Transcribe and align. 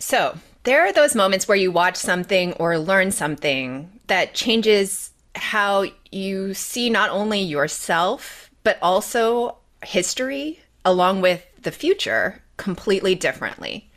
So, 0.00 0.38
there 0.64 0.84
are 0.86 0.92
those 0.92 1.14
moments 1.14 1.46
where 1.46 1.56
you 1.56 1.70
watch 1.70 1.96
something 1.96 2.54
or 2.54 2.78
learn 2.78 3.10
something 3.10 4.00
that 4.08 4.34
changes 4.34 5.10
how 5.34 5.84
you 6.10 6.54
see 6.54 6.90
not 6.90 7.10
only 7.10 7.40
yourself, 7.40 8.50
but 8.64 8.78
also 8.82 9.56
history, 9.84 10.60
along 10.84 11.20
with 11.20 11.46
the 11.62 11.70
future, 11.70 12.42
completely 12.56 13.14
differently. 13.14 13.90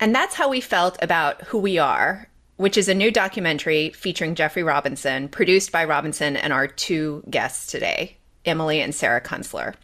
And 0.00 0.14
that's 0.14 0.34
how 0.34 0.48
we 0.48 0.60
felt 0.60 1.02
about 1.02 1.42
Who 1.42 1.58
We 1.58 1.78
Are, 1.78 2.28
which 2.56 2.78
is 2.78 2.88
a 2.88 2.94
new 2.94 3.10
documentary 3.10 3.90
featuring 3.90 4.34
Jeffrey 4.34 4.62
Robinson, 4.62 5.28
produced 5.28 5.70
by 5.70 5.84
Robinson 5.84 6.36
and 6.36 6.52
our 6.52 6.66
two 6.66 7.22
guests 7.28 7.70
today, 7.70 8.16
Emily 8.46 8.80
and 8.80 8.94
Sarah 8.94 9.20
Kunstler. 9.20 9.74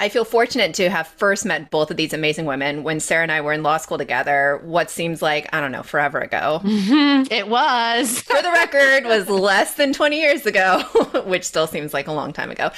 I 0.00 0.08
feel 0.08 0.24
fortunate 0.24 0.72
to 0.76 0.88
have 0.88 1.06
first 1.06 1.44
met 1.44 1.70
both 1.70 1.90
of 1.90 1.98
these 1.98 2.14
amazing 2.14 2.46
women 2.46 2.82
when 2.84 3.00
Sarah 3.00 3.22
and 3.22 3.30
I 3.30 3.42
were 3.42 3.52
in 3.52 3.62
law 3.62 3.76
school 3.76 3.98
together, 3.98 4.58
what 4.64 4.90
seems 4.90 5.20
like, 5.20 5.46
I 5.54 5.60
don't 5.60 5.72
know, 5.72 5.82
forever 5.82 6.18
ago. 6.18 6.62
it 6.64 7.48
was. 7.48 8.20
For 8.22 8.40
the 8.40 8.50
record, 8.50 9.04
was 9.04 9.28
less 9.28 9.74
than 9.74 9.92
20 9.92 10.18
years 10.18 10.46
ago, 10.46 10.80
which 11.26 11.44
still 11.44 11.66
seems 11.66 11.92
like 11.92 12.06
a 12.06 12.12
long 12.12 12.32
time 12.32 12.50
ago, 12.50 12.70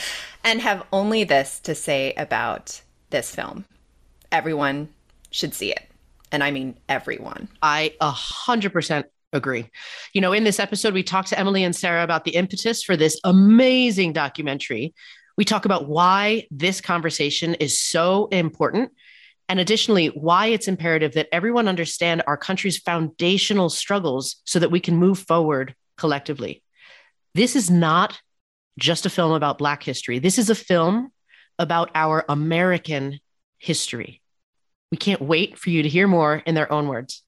and 0.42 0.60
have 0.60 0.82
only 0.92 1.22
this 1.22 1.60
to 1.60 1.76
say 1.76 2.12
about 2.14 2.80
this 3.10 3.32
film. 3.32 3.66
Everyone 4.32 4.88
should 5.30 5.54
see 5.54 5.70
it. 5.70 5.88
And 6.32 6.42
I 6.42 6.50
mean 6.50 6.76
everyone. 6.88 7.46
I 7.62 7.94
a 8.00 8.10
hundred 8.10 8.72
percent 8.72 9.06
agree. 9.32 9.70
You 10.12 10.20
know, 10.22 10.32
in 10.32 10.44
this 10.44 10.58
episode, 10.58 10.92
we 10.92 11.02
talked 11.04 11.28
to 11.28 11.38
Emily 11.38 11.62
and 11.62 11.76
Sarah 11.76 12.02
about 12.02 12.24
the 12.24 12.32
impetus 12.32 12.82
for 12.82 12.96
this 12.96 13.20
amazing 13.22 14.12
documentary 14.12 14.92
we 15.36 15.44
talk 15.44 15.64
about 15.64 15.88
why 15.88 16.46
this 16.50 16.80
conversation 16.80 17.54
is 17.54 17.78
so 17.78 18.26
important. 18.26 18.92
And 19.48 19.60
additionally, 19.60 20.08
why 20.08 20.46
it's 20.46 20.68
imperative 20.68 21.14
that 21.14 21.28
everyone 21.32 21.68
understand 21.68 22.22
our 22.26 22.36
country's 22.36 22.78
foundational 22.78 23.70
struggles 23.70 24.36
so 24.44 24.58
that 24.58 24.70
we 24.70 24.80
can 24.80 24.96
move 24.96 25.18
forward 25.18 25.74
collectively. 25.96 26.62
This 27.34 27.56
is 27.56 27.70
not 27.70 28.20
just 28.78 29.06
a 29.06 29.10
film 29.10 29.32
about 29.32 29.58
Black 29.58 29.82
history. 29.82 30.18
This 30.18 30.38
is 30.38 30.48
a 30.48 30.54
film 30.54 31.10
about 31.58 31.90
our 31.94 32.24
American 32.28 33.20
history. 33.58 34.20
We 34.90 34.96
can't 34.96 35.20
wait 35.20 35.58
for 35.58 35.70
you 35.70 35.82
to 35.82 35.88
hear 35.88 36.06
more 36.06 36.36
in 36.46 36.54
their 36.54 36.70
own 36.70 36.88
words. 36.88 37.22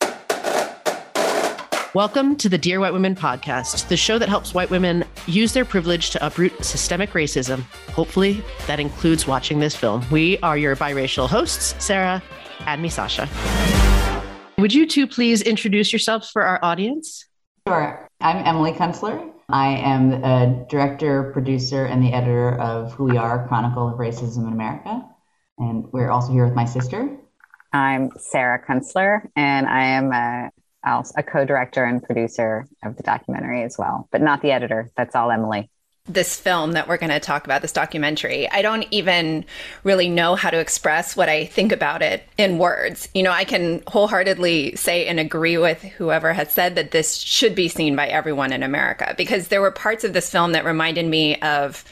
Welcome 1.95 2.34
to 2.39 2.48
the 2.48 2.59
Dear 2.59 2.81
White 2.81 2.92
Women 2.92 3.14
podcast, 3.14 3.87
the 3.87 3.97
show 3.97 4.19
that 4.19 4.28
helps 4.28 4.53
white 4.53 4.69
women 4.69 5.05
use 5.28 5.53
their 5.53 5.64
privilege 5.64 6.11
to 6.11 6.27
uproot 6.27 6.64
systemic 6.64 7.11
racism. 7.11 7.61
Hopefully, 7.92 8.42
that 8.67 8.81
includes 8.81 9.28
watching 9.28 9.61
this 9.61 9.77
film. 9.77 10.05
We 10.11 10.37
are 10.39 10.59
your 10.59 10.75
biracial 10.75 11.28
hosts, 11.28 11.77
Sarah 11.78 12.20
and 12.67 12.84
Misasha. 12.84 13.28
Would 14.59 14.75
you 14.75 14.89
two 14.89 15.06
please 15.06 15.41
introduce 15.42 15.92
yourselves 15.92 16.31
for 16.33 16.42
our 16.42 16.59
audience? 16.65 17.27
Sure. 17.69 18.09
I'm 18.20 18.45
Emily 18.45 18.72
Kunstler. 18.72 19.31
I 19.48 19.69
am 19.77 20.15
a 20.15 20.67
director, 20.69 21.31
producer, 21.33 21.84
and 21.84 22.03
the 22.03 22.12
editor 22.12 22.59
of 22.59 22.92
Who 22.95 23.05
We 23.05 23.19
Are 23.19 23.47
Chronicle 23.47 23.89
of 23.89 24.00
Racism 24.00 24.48
in 24.48 24.53
America. 24.53 25.09
And 25.59 25.87
we're 25.92 26.11
also 26.11 26.33
here 26.33 26.45
with 26.45 26.56
my 26.56 26.65
sister. 26.65 27.17
I'm 27.72 28.11
Sarah 28.19 28.61
Kunstler, 28.69 29.28
and 29.37 29.69
I 29.69 29.84
am 29.84 30.12
a 30.12 30.50
else, 30.87 31.13
a 31.17 31.23
co-director 31.23 31.85
and 31.85 32.03
producer 32.03 32.67
of 32.83 32.97
the 32.97 33.03
documentary 33.03 33.63
as 33.63 33.77
well, 33.79 34.09
but 34.13 34.21
not 34.21 34.43
the 34.43 34.53
editor. 34.53 34.91
That's 34.97 35.15
all 35.15 35.31
Emily. 35.31 35.71
This 36.07 36.39
film 36.39 36.73
that 36.73 36.87
we're 36.87 36.99
going 36.99 37.13
to 37.13 37.21
talk 37.21 37.47
about, 37.47 37.63
this 37.63 37.73
documentary, 37.73 38.47
I 38.51 38.61
don't 38.61 38.87
even 38.91 39.47
really 39.85 40.11
know 40.11 40.35
how 40.35 40.51
to 40.51 40.59
express 40.59 41.17
what 41.17 41.31
I 41.31 41.47
think 41.47 41.73
about 41.73 42.03
it 42.03 42.29
in 42.37 42.59
words. 42.59 43.09
You 43.15 43.23
know, 43.23 43.31
I 43.31 43.45
can 43.45 43.83
wholeheartedly 43.87 44.77
say 44.77 45.07
and 45.07 45.19
agree 45.19 45.57
with 45.57 45.81
whoever 45.81 46.35
has 46.35 46.53
said 46.53 46.75
that 46.75 46.91
this 46.91 47.17
should 47.17 47.55
be 47.55 47.69
seen 47.69 47.97
by 47.97 48.09
everyone 48.09 48.53
in 48.53 48.62
America 48.62 49.15
because 49.17 49.49
there 49.49 49.62
were 49.62 49.71
parts 49.71 50.05
of 50.05 50.12
this 50.12 50.29
film 50.29 50.53
that 50.53 50.67
reminded 50.67 51.07
me 51.07 51.37
of 51.41 51.85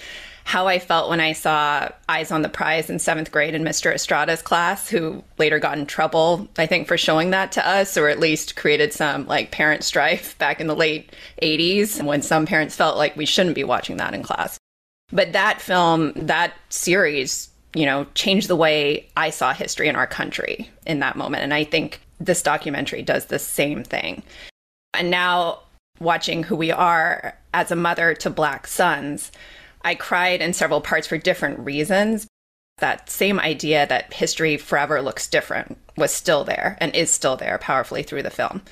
how 0.44 0.66
I 0.66 0.78
felt 0.78 1.08
when 1.08 1.20
I 1.20 1.32
saw 1.32 1.88
Eyes 2.08 2.30
on 2.30 2.42
the 2.42 2.48
Prize 2.48 2.90
in 2.90 2.98
seventh 2.98 3.30
grade 3.30 3.54
in 3.54 3.62
Mr. 3.62 3.92
Estrada's 3.92 4.42
class, 4.42 4.88
who 4.88 5.22
later 5.38 5.58
got 5.58 5.78
in 5.78 5.86
trouble, 5.86 6.48
I 6.58 6.66
think, 6.66 6.88
for 6.88 6.98
showing 6.98 7.30
that 7.30 7.52
to 7.52 7.66
us, 7.66 7.96
or 7.96 8.08
at 8.08 8.20
least 8.20 8.56
created 8.56 8.92
some 8.92 9.26
like 9.26 9.50
parent 9.50 9.84
strife 9.84 10.36
back 10.38 10.60
in 10.60 10.66
the 10.66 10.76
late 10.76 11.14
80s 11.42 12.02
when 12.02 12.22
some 12.22 12.46
parents 12.46 12.76
felt 12.76 12.96
like 12.96 13.16
we 13.16 13.26
shouldn't 13.26 13.54
be 13.54 13.64
watching 13.64 13.96
that 13.98 14.14
in 14.14 14.22
class. 14.22 14.58
But 15.12 15.32
that 15.32 15.60
film, 15.60 16.12
that 16.16 16.54
series, 16.70 17.50
you 17.74 17.84
know, 17.84 18.06
changed 18.14 18.48
the 18.48 18.56
way 18.56 19.08
I 19.16 19.30
saw 19.30 19.52
history 19.52 19.88
in 19.88 19.96
our 19.96 20.06
country 20.06 20.70
in 20.86 21.00
that 21.00 21.16
moment. 21.16 21.42
And 21.42 21.52
I 21.52 21.64
think 21.64 22.00
this 22.18 22.42
documentary 22.42 23.02
does 23.02 23.26
the 23.26 23.38
same 23.38 23.84
thing. 23.84 24.22
And 24.94 25.10
now 25.10 25.60
watching 26.00 26.42
who 26.42 26.56
we 26.56 26.70
are 26.70 27.36
as 27.54 27.70
a 27.70 27.76
mother 27.76 28.14
to 28.14 28.30
black 28.30 28.66
sons, 28.66 29.30
I 29.84 29.94
cried 29.94 30.40
in 30.40 30.52
several 30.52 30.80
parts 30.80 31.06
for 31.06 31.18
different 31.18 31.58
reasons. 31.60 32.26
That 32.78 33.10
same 33.10 33.38
idea 33.38 33.86
that 33.86 34.12
history 34.12 34.56
forever 34.56 35.02
looks 35.02 35.28
different 35.28 35.78
was 35.96 36.12
still 36.12 36.44
there 36.44 36.76
and 36.80 36.94
is 36.94 37.10
still 37.10 37.36
there 37.36 37.58
powerfully 37.58 38.02
through 38.02 38.22
the 38.22 38.30
film. 38.30 38.62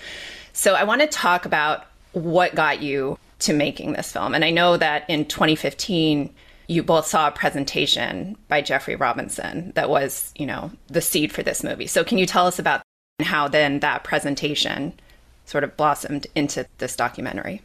So 0.52 0.74
I 0.74 0.84
want 0.84 1.00
to 1.00 1.06
talk 1.06 1.44
about 1.44 1.86
what 2.12 2.54
got 2.54 2.82
you 2.82 3.18
to 3.40 3.52
making 3.52 3.92
this 3.92 4.12
film. 4.12 4.34
And 4.34 4.44
I 4.44 4.50
know 4.50 4.76
that 4.76 5.08
in 5.08 5.24
2015, 5.26 6.34
you 6.66 6.82
both 6.82 7.06
saw 7.06 7.28
a 7.28 7.32
presentation 7.32 8.36
by 8.48 8.62
Jeffrey 8.62 8.94
Robinson 8.94 9.72
that 9.74 9.90
was, 9.90 10.32
you 10.36 10.46
know, 10.46 10.70
the 10.88 11.00
seed 11.00 11.32
for 11.32 11.42
this 11.42 11.64
movie. 11.64 11.86
So 11.86 12.04
can 12.04 12.18
you 12.18 12.26
tell 12.26 12.46
us 12.46 12.58
about 12.58 12.82
how 13.20 13.48
then 13.48 13.80
that 13.80 14.04
presentation 14.04 14.92
sort 15.46 15.64
of 15.64 15.76
blossomed 15.76 16.26
into 16.34 16.66
this 16.78 16.94
documentary? 16.94 17.60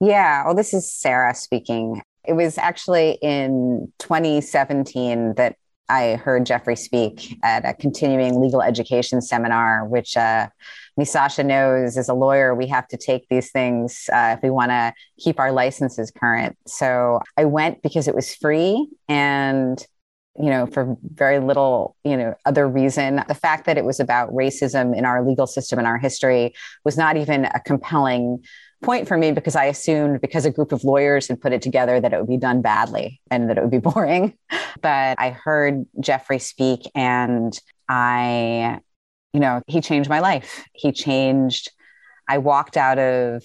Yeah, 0.00 0.44
well, 0.44 0.54
this 0.54 0.74
is 0.74 0.90
Sarah 0.90 1.34
speaking. 1.34 2.02
It 2.26 2.34
was 2.34 2.58
actually 2.58 3.18
in 3.22 3.92
2017 3.98 5.34
that 5.34 5.56
I 5.88 6.16
heard 6.16 6.46
Jeffrey 6.46 6.76
speak 6.76 7.38
at 7.44 7.64
a 7.64 7.72
continuing 7.72 8.40
legal 8.40 8.60
education 8.60 9.22
seminar, 9.22 9.86
which 9.86 10.16
uh, 10.16 10.48
Misasha 10.98 11.44
knows 11.44 11.96
as 11.96 12.08
a 12.08 12.14
lawyer, 12.14 12.54
we 12.54 12.66
have 12.68 12.88
to 12.88 12.96
take 12.96 13.28
these 13.28 13.50
things 13.50 14.08
uh, 14.12 14.34
if 14.36 14.42
we 14.42 14.50
want 14.50 14.70
to 14.70 14.92
keep 15.18 15.38
our 15.38 15.52
licenses 15.52 16.10
current. 16.10 16.56
So 16.66 17.20
I 17.36 17.44
went 17.44 17.82
because 17.82 18.08
it 18.08 18.14
was 18.14 18.34
free 18.34 18.88
and 19.08 19.84
you 20.38 20.50
know 20.50 20.66
for 20.66 20.96
very 21.14 21.38
little 21.38 21.96
you 22.04 22.14
know 22.14 22.34
other 22.44 22.68
reason 22.68 23.24
the 23.26 23.34
fact 23.34 23.64
that 23.64 23.78
it 23.78 23.86
was 23.86 24.00
about 24.00 24.30
racism 24.32 24.94
in 24.94 25.06
our 25.06 25.26
legal 25.26 25.46
system 25.46 25.78
and 25.78 25.88
our 25.88 25.96
history 25.96 26.52
was 26.84 26.98
not 26.98 27.16
even 27.16 27.46
a 27.46 27.60
compelling 27.64 28.44
point 28.82 29.08
for 29.08 29.16
me 29.16 29.32
because 29.32 29.56
I 29.56 29.64
assumed 29.64 30.20
because 30.20 30.44
a 30.44 30.50
group 30.50 30.72
of 30.72 30.84
lawyers 30.84 31.28
had 31.28 31.40
put 31.40 31.52
it 31.52 31.62
together 31.62 32.00
that 32.00 32.12
it 32.12 32.18
would 32.18 32.28
be 32.28 32.36
done 32.36 32.62
badly 32.62 33.20
and 33.30 33.48
that 33.48 33.58
it 33.58 33.62
would 33.62 33.70
be 33.70 33.78
boring. 33.90 34.34
But 34.80 35.18
I 35.18 35.30
heard 35.30 35.86
Jeffrey 36.00 36.38
speak 36.38 36.82
and 36.94 37.58
I, 37.88 38.80
you 39.32 39.40
know, 39.40 39.62
he 39.66 39.80
changed 39.80 40.08
my 40.08 40.20
life. 40.20 40.64
He 40.72 40.92
changed, 40.92 41.70
I 42.28 42.38
walked 42.38 42.76
out 42.76 42.98
of 42.98 43.44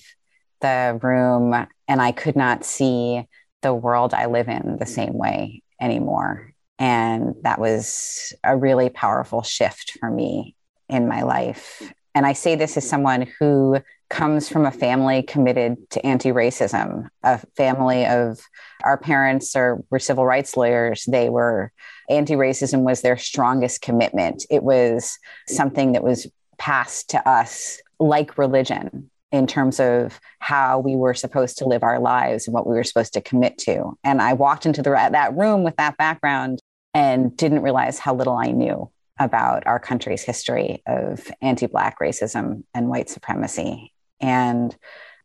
the 0.61 0.99
room 1.01 1.53
and 1.87 2.01
I 2.01 2.11
could 2.11 2.35
not 2.35 2.63
see 2.63 3.27
the 3.61 3.73
world 3.73 4.13
I 4.13 4.25
live 4.25 4.47
in 4.47 4.77
the 4.79 4.85
same 4.85 5.13
way 5.13 5.61
anymore. 5.79 6.53
And 6.79 7.35
that 7.43 7.59
was 7.59 8.33
a 8.43 8.57
really 8.57 8.89
powerful 8.89 9.43
shift 9.43 9.97
for 9.99 10.09
me 10.09 10.55
in 10.89 11.07
my 11.07 11.21
life. 11.21 11.81
And 12.13 12.25
I 12.25 12.33
say 12.33 12.55
this 12.55 12.77
as 12.77 12.87
someone 12.87 13.27
who 13.39 13.79
comes 14.09 14.49
from 14.49 14.65
a 14.65 14.71
family 14.71 15.23
committed 15.23 15.89
to 15.89 16.05
anti-racism 16.05 17.07
a 17.23 17.37
family 17.55 18.05
of 18.05 18.41
our 18.83 18.97
parents 18.97 19.55
are, 19.55 19.79
were 19.89 19.99
civil 19.99 20.25
rights 20.25 20.57
lawyers. 20.57 21.05
They 21.05 21.29
were 21.29 21.71
anti-racism 22.09 22.81
was 22.81 23.01
their 23.01 23.15
strongest 23.15 23.81
commitment. 23.81 24.45
It 24.49 24.63
was 24.63 25.17
something 25.47 25.93
that 25.93 26.03
was 26.03 26.27
passed 26.57 27.11
to 27.11 27.27
us 27.27 27.81
like 27.99 28.37
religion 28.37 29.09
in 29.31 29.47
terms 29.47 29.79
of 29.79 30.19
how 30.39 30.79
we 30.79 30.97
were 30.97 31.13
supposed 31.13 31.57
to 31.59 31.65
live 31.65 31.83
our 31.83 31.99
lives 31.99 32.47
and 32.47 32.53
what 32.53 32.67
we 32.67 32.75
were 32.75 32.83
supposed 32.83 33.13
to 33.13 33.21
commit 33.21 33.57
to. 33.59 33.97
And 34.03 34.21
i 34.21 34.33
walked 34.33 34.65
into 34.65 34.81
the, 34.81 34.89
that 34.89 35.35
room 35.37 35.63
with 35.63 35.77
that 35.77 35.97
background 35.97 36.59
and 36.93 37.35
didn't 37.37 37.61
realize 37.61 37.97
how 37.97 38.13
little 38.13 38.35
i 38.35 38.47
knew 38.47 38.91
about 39.23 39.65
our 39.67 39.79
country's 39.79 40.23
history 40.23 40.81
of 40.87 41.31
anti 41.41 41.67
Black 41.67 41.99
racism 41.99 42.63
and 42.73 42.89
white 42.89 43.09
supremacy. 43.09 43.93
And 44.19 44.75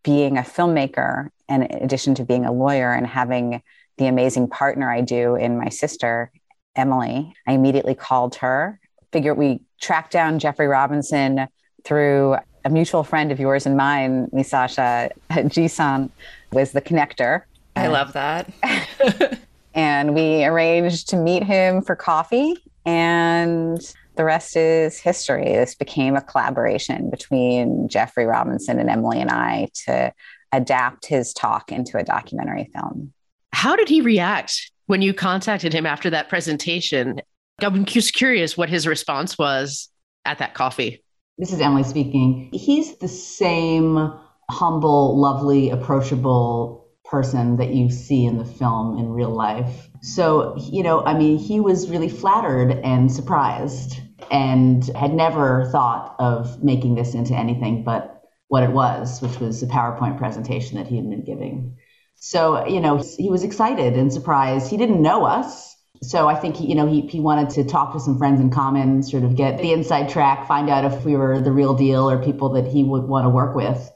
being 0.03 0.39
a 0.39 0.43
filmmaker, 0.43 1.29
and 1.49 1.65
in 1.65 1.83
addition 1.83 2.15
to 2.17 2.25
being 2.25 2.45
a 2.45 2.53
lawyer 2.53 2.93
and 2.93 3.07
having 3.07 3.63
the 3.99 4.07
amazing 4.07 4.49
partner 4.49 4.91
I 4.91 5.01
do 5.01 5.37
in 5.37 5.59
my 5.59 5.69
sister, 5.69 6.31
Emily, 6.77 7.35
I 7.47 7.53
immediately 7.53 7.95
called 7.95 8.37
her. 8.37 8.79
Figure 9.13 9.35
we 9.35 9.63
tracked 9.81 10.13
down 10.13 10.39
Jeffrey 10.39 10.67
Robinson 10.67 11.49
through 11.85 12.37
a 12.65 12.71
mutual 12.71 13.05
friend 13.05 13.33
of 13.33 13.39
yours 13.41 13.65
and 13.65 13.77
mine, 13.77 14.27
Misasha 14.33 15.11
Jisan, 15.31 16.11
was 16.53 16.73
the 16.73 16.83
connector. 16.83 17.43
I 17.77 17.87
love 17.89 18.13
that. 18.15 18.53
and 19.75 20.15
we 20.15 20.45
arranged 20.45 21.09
to 21.11 21.17
meet 21.17 21.43
him 21.43 21.83
for 21.83 21.95
coffee. 21.95 22.57
And 22.87 23.81
the 24.15 24.25
rest 24.25 24.57
is 24.57 24.99
history. 24.99 25.45
This 25.45 25.75
became 25.75 26.17
a 26.17 26.23
collaboration 26.23 27.11
between 27.11 27.89
Jeffrey 27.89 28.25
Robinson 28.25 28.79
and 28.79 28.89
Emily 28.89 29.21
and 29.21 29.31
I 29.31 29.69
to 29.85 30.13
adapt 30.53 31.07
his 31.07 31.35
talk 31.35 31.73
into 31.73 31.99
a 31.99 32.05
documentary 32.05 32.71
film. 32.73 33.13
How 33.53 33.77
did 33.77 33.89
he 33.89 34.01
react 34.01 34.71
when 34.87 35.03
you 35.03 35.13
contacted 35.13 35.73
him 35.73 35.85
after 35.85 36.09
that 36.11 36.29
presentation? 36.29 37.21
I'm 37.61 37.85
just 37.85 38.15
curious 38.15 38.57
what 38.57 38.69
his 38.69 38.87
response 38.87 39.37
was 39.37 39.89
at 40.25 40.39
that 40.39 40.55
coffee. 40.55 41.03
This 41.39 41.53
is 41.53 41.61
Emily 41.61 41.83
speaking. 41.83 42.51
He's 42.53 42.97
the 42.99 43.09
same 43.09 44.13
humble, 44.49 45.19
lovely, 45.19 45.71
approachable 45.71 46.86
person 47.11 47.57
that 47.57 47.73
you 47.73 47.91
see 47.91 48.25
in 48.25 48.39
the 48.39 48.45
film 48.45 48.99
in 48.99 49.11
real 49.11 49.31
life. 49.31 49.89
So, 50.03 50.57
you 50.59 50.83
know, 50.83 51.05
I 51.05 51.17
mean, 51.17 51.39
he 51.39 51.61
was 51.61 51.89
really 51.89 52.09
flattered 52.09 52.71
and 52.71 53.11
surprised 53.11 54.01
and 54.31 54.85
had 54.89 55.15
never 55.15 55.69
thought 55.71 56.17
of 56.19 56.63
making 56.63 56.95
this 56.95 57.15
into 57.15 57.35
anything 57.35 57.85
but 57.85 58.23
what 58.49 58.63
it 58.63 58.71
was, 58.71 59.21
which 59.21 59.39
was 59.41 59.63
a 59.63 59.67
PowerPoint 59.67 60.19
presentation 60.19 60.79
that 60.79 60.87
he 60.87 60.97
had 60.97 61.09
been 61.09 61.25
giving. 61.25 61.77
So, 62.17 62.67
you 62.67 62.81
know, 62.81 62.97
he 62.97 63.31
was 63.31 63.45
excited 63.45 63.95
and 63.95 64.13
surprised. 64.13 64.71
He 64.71 64.77
didn't 64.77 65.03
know 65.03 65.25
us. 65.25 65.75
So 66.03 66.29
I 66.29 66.35
think, 66.35 66.57
he, 66.57 66.67
you 66.67 66.75
know, 66.75 66.87
he, 66.87 67.03
he 67.03 67.21
wanted 67.21 67.51
to 67.51 67.65
talk 67.65 67.93
to 67.93 68.01
some 68.01 68.19
friends 68.19 68.41
in 68.41 68.51
common, 68.51 69.03
sort 69.03 69.25
of 69.25 69.35
get 69.35 69.59
the 69.59 69.73
inside 69.73 70.09
track, 70.09 70.47
find 70.47 70.69
out 70.69 70.85
if 70.85 71.05
we 71.05 71.17
were 71.17 71.41
the 71.41 71.53
real 71.53 71.75
deal 71.75 72.11
or 72.11 72.23
people 72.23 72.51
that 72.51 72.67
he 72.67 72.85
would 72.85 73.05
want 73.05 73.25
to 73.25 73.31
work 73.31 73.55
with. 73.55 73.91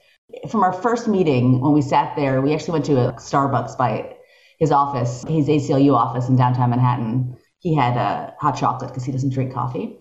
From 0.49 0.63
our 0.63 0.73
first 0.73 1.09
meeting, 1.09 1.61
when 1.61 1.73
we 1.73 1.83
sat 1.83 2.17
there, 2.17 2.41
we 2.41 2.55
actually 2.55 2.73
went 2.73 2.85
to 2.87 3.09
a 3.09 3.13
Starbucks 3.15 3.77
by 3.77 4.17
his 4.59 4.71
office, 4.71 5.25
his 5.29 5.49
ACLU 5.49 5.95
office 5.95 6.29
in 6.29 6.37
downtown 6.37 6.71
Manhattan. 6.71 7.37
He 7.59 7.75
had 7.75 7.97
a 7.97 8.35
hot 8.41 8.57
chocolate 8.57 8.91
because 8.91 9.05
he 9.05 9.13
doesn't 9.13 9.31
drink 9.31 9.53
coffee. 9.53 9.99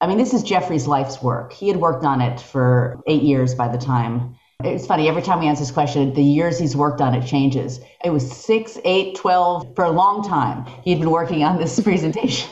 I 0.00 0.06
mean, 0.06 0.18
this 0.18 0.32
is 0.32 0.42
Jeffrey's 0.42 0.86
life's 0.86 1.22
work. 1.22 1.52
He 1.52 1.68
had 1.68 1.78
worked 1.78 2.04
on 2.04 2.20
it 2.20 2.40
for 2.40 3.00
eight 3.06 3.22
years 3.22 3.54
by 3.54 3.68
the 3.68 3.78
time. 3.78 4.36
It's 4.64 4.88
funny, 4.88 5.06
every 5.06 5.22
time 5.22 5.38
we 5.38 5.46
answer 5.46 5.60
this 5.60 5.70
question, 5.70 6.12
the 6.14 6.20
years 6.20 6.58
he's 6.58 6.74
worked 6.74 7.00
on 7.00 7.14
it 7.14 7.24
changes. 7.24 7.78
It 8.04 8.10
was 8.10 8.28
six, 8.28 8.76
eight, 8.84 9.14
12, 9.14 9.76
for 9.76 9.84
a 9.84 9.90
long 9.92 10.28
time. 10.28 10.64
He 10.82 10.90
had 10.90 10.98
been 10.98 11.12
working 11.12 11.44
on 11.44 11.58
this 11.58 11.78
presentation, 11.84 12.50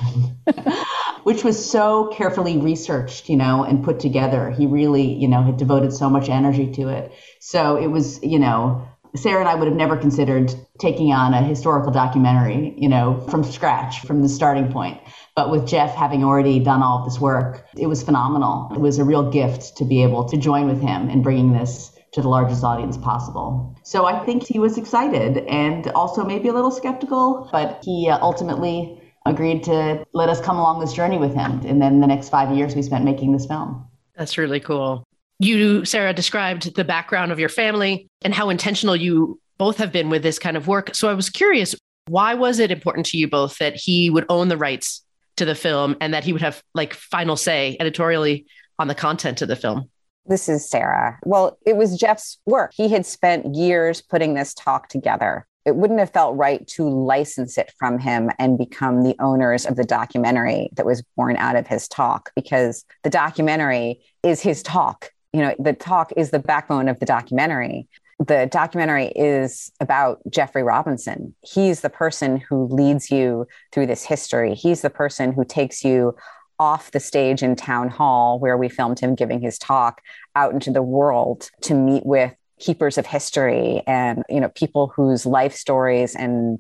which 1.25 1.43
was 1.43 1.69
so 1.69 2.07
carefully 2.15 2.59
researched, 2.59 3.29
you 3.29 3.37
know, 3.37 3.65
and 3.65 3.83
put 3.83 3.99
together. 3.99 4.53
He 4.53 4.67
really, 4.67 5.15
you 5.15 5.27
know, 5.27 5.43
had 5.43 5.57
devoted 5.57 5.93
so 5.93 6.09
much 6.09 6.29
energy 6.29 6.71
to 6.75 6.91
it. 6.91 7.11
So 7.41 7.77
it 7.77 7.89
was, 7.89 8.23
you 8.23 8.39
know, 8.39 8.87
Sarah 9.17 9.41
and 9.41 9.49
I 9.49 9.57
would 9.57 9.67
have 9.67 9.77
never 9.77 9.97
considered 9.97 10.55
taking 10.79 11.13
on 11.13 11.35
a 11.35 11.43
historical 11.43 11.91
documentary, 11.91 12.73
you 12.77 12.89
know, 12.89 13.19
from 13.31 13.43
scratch, 13.43 14.03
from 14.03 14.23
the 14.23 14.29
starting 14.29 14.71
point. 14.71 15.01
But 15.35 15.51
with 15.51 15.67
Jeff 15.67 15.93
having 15.97 16.23
already 16.23 16.61
done 16.61 16.83
all 16.83 17.01
of 17.01 17.05
this 17.05 17.21
work, 17.21 17.67
it 17.77 17.89
was 17.89 18.05
phenomenal. 18.05 18.71
It 18.73 18.79
was 18.79 18.99
a 18.99 19.05
real 19.05 19.29
gift 19.29 19.79
to 19.79 19.85
be 19.85 20.05
able 20.05 20.27
to 20.29 20.37
join 20.37 20.69
with 20.69 20.81
him 20.81 21.11
in 21.11 21.23
bringing 21.23 21.53
this 21.53 21.91
to 22.17 22.23
the 22.23 22.29
largest 22.31 22.65
audience 22.65 22.97
possible. 22.97 23.77
So 23.83 24.07
I 24.07 24.25
think 24.25 24.43
he 24.43 24.59
was 24.59 24.79
excited 24.79 25.45
and 25.49 25.87
also 25.89 26.25
maybe 26.25 26.49
a 26.49 26.53
little 26.55 26.71
skeptical, 26.71 27.47
but 27.53 27.83
he 27.85 28.09
uh, 28.09 28.19
ultimately 28.23 28.99
agreed 29.27 29.63
to 29.65 30.03
let 30.15 30.31
us 30.31 30.41
come 30.41 30.57
along 30.57 30.81
this 30.81 30.95
journey 30.95 31.19
with 31.19 31.35
him. 31.35 31.61
And 31.67 31.81
then 31.81 32.01
the 32.01 32.07
next 32.07 32.31
five 32.31 32.57
years 32.57 32.75
we 32.75 32.81
spent 32.81 33.05
making 33.05 33.33
this 33.33 33.45
film. 33.45 33.87
That's 34.15 34.39
really 34.39 34.61
cool. 34.61 35.05
You, 35.41 35.85
Sarah, 35.85 36.15
described 36.15 36.75
the 36.75 36.85
background 36.85 37.33
of 37.33 37.39
your 37.39 37.51
family 37.51 38.09
and 38.23 38.33
how 38.33 38.49
intentional 38.49 38.97
you 38.97 39.39
both 39.59 39.77
have 39.77 39.93
been 39.93 40.09
with 40.09 40.23
this 40.23 40.39
kind 40.39 40.57
of 40.57 40.67
work. 40.67 40.95
So 40.95 41.11
I 41.11 41.13
was 41.13 41.29
curious, 41.29 41.75
why 42.07 42.33
was 42.33 42.59
it 42.61 42.71
important 42.71 43.05
to 43.09 43.19
you 43.19 43.29
both 43.29 43.59
that 43.59 43.77
he 43.77 44.09
would 44.09 44.25
own 44.31 44.49
the 44.49 44.57
rights 44.57 45.05
to 45.37 45.45
the 45.45 45.55
film 45.55 45.99
and 46.01 46.15
that 46.15 46.25
he 46.25 46.33
would 46.33 46.41
have 46.41 46.63
like 46.73 46.95
final 46.95 47.37
say 47.37 47.77
editorially 47.79 48.47
on 48.79 48.89
the 48.89 48.95
content 48.95 49.43
of 49.43 49.49
the 49.49 49.57
film? 49.57 49.91
This 50.29 50.49
is 50.49 50.69
Sarah. 50.69 51.19
Well, 51.25 51.59
it 51.65 51.77
was 51.77 51.99
Jeff's 51.99 52.39
work. 52.47 52.73
He 52.75 52.89
had 52.89 53.07
spent 53.07 53.55
years 53.55 54.01
putting 54.03 54.35
this 54.35 54.55
talk 54.55 54.89
together. 54.89 55.47
It 55.65 55.77
wouldn't 55.77 55.99
have 56.01 56.13
felt 56.13 56.37
right 56.37 56.67
to 56.69 56.89
license 56.89 57.59
it 57.59 57.73
from 57.79 57.99
him 57.99 58.31
and 58.39 58.59
become 58.59 59.03
the 59.03 59.17
owners 59.21 59.67
of 59.67 59.77
the 59.77 59.85
documentary 59.85 60.71
that 60.75 60.87
was 60.87 61.03
born 61.17 61.37
out 61.37 61.57
of 61.57 61.67
his 61.67 61.89
talk 61.89 62.31
because 62.37 62.85
the 63.03 63.11
documentary 63.11 64.01
is 64.23 64.41
his 64.41 64.63
talk. 64.63 65.11
You 65.33 65.43
know, 65.43 65.55
the 65.59 65.73
talk 65.73 66.13
is 66.17 66.31
the 66.31 66.39
backbone 66.39 66.89
of 66.89 67.01
the 67.01 67.07
documentary 67.07 67.89
the 68.19 68.49
documentary 68.51 69.09
is 69.09 69.71
about 69.81 70.21
Jeffrey 70.31 70.63
Robinson. 70.63 71.35
He's 71.43 71.83
the 71.83 71.91
person 71.91 72.39
who 72.39 72.67
leads 72.67 73.11
you 73.11 73.47
through 73.73 73.87
this 73.87 74.05
history. 74.05 74.55
He's 74.55 74.81
the 74.81 74.91
person 74.91 75.33
who 75.33 75.45
takes 75.45 75.85
you 75.85 76.17
off 76.59 76.91
the 76.91 77.01
stage 77.01 77.43
in 77.43 77.57
town 77.57 77.89
hall 77.89 78.39
where 78.39 78.57
we 78.57 78.69
filmed 78.69 78.99
him 78.99 79.15
giving 79.15 79.41
his 79.41 79.59
talk 79.59 80.01
out 80.35 80.53
into 80.53 80.71
the 80.71 80.83
world 80.83 81.51
to 81.63 81.75
meet 81.75 82.05
with 82.07 82.35
keepers 82.59 82.97
of 82.97 83.07
history 83.07 83.83
and 83.87 84.23
you 84.31 84.41
know 84.41 84.49
people 84.51 84.93
whose 84.97 85.27
life 85.27 85.55
stories 85.55 86.15
and 86.15 86.59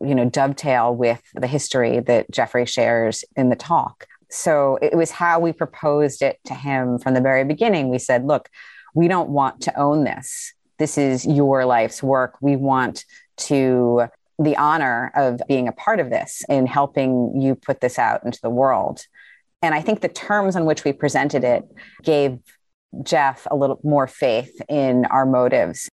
you 0.00 0.14
know 0.14 0.28
dovetail 0.28 0.94
with 0.94 1.22
the 1.34 1.46
history 1.46 2.00
that 2.00 2.30
Jeffrey 2.30 2.66
shares 2.66 3.24
in 3.36 3.48
the 3.48 3.56
talk. 3.56 4.06
So 4.30 4.78
it 4.82 4.94
was 4.94 5.10
how 5.10 5.40
we 5.40 5.52
proposed 5.52 6.22
it 6.22 6.38
to 6.46 6.54
him 6.54 6.98
from 6.98 7.14
the 7.14 7.20
very 7.20 7.44
beginning. 7.44 7.88
We 7.88 7.98
said, 7.98 8.26
look, 8.26 8.50
we 8.94 9.08
don't 9.08 9.30
want 9.30 9.62
to 9.62 9.78
own 9.78 10.04
this 10.04 10.52
this 10.78 10.96
is 10.96 11.26
your 11.26 11.66
life's 11.66 12.02
work. 12.02 12.36
We 12.40 12.56
want 12.56 13.04
to 13.36 14.04
the 14.40 14.56
honor 14.56 15.10
of 15.16 15.40
being 15.48 15.66
a 15.66 15.72
part 15.72 15.98
of 15.98 16.10
this 16.10 16.44
in 16.48 16.66
helping 16.66 17.40
you 17.40 17.56
put 17.56 17.80
this 17.80 17.98
out 17.98 18.24
into 18.24 18.40
the 18.40 18.50
world. 18.50 19.04
And 19.62 19.74
I 19.74 19.80
think 19.80 20.00
the 20.00 20.08
terms 20.08 20.56
on 20.56 20.64
which 20.64 20.84
we 20.84 20.92
presented 20.92 21.44
it 21.44 21.64
gave 22.02 22.38
Jeff 23.02 23.46
a 23.50 23.56
little 23.56 23.80
more 23.82 24.06
faith 24.06 24.60
in 24.68 25.04
our 25.06 25.26
motives. 25.26 25.88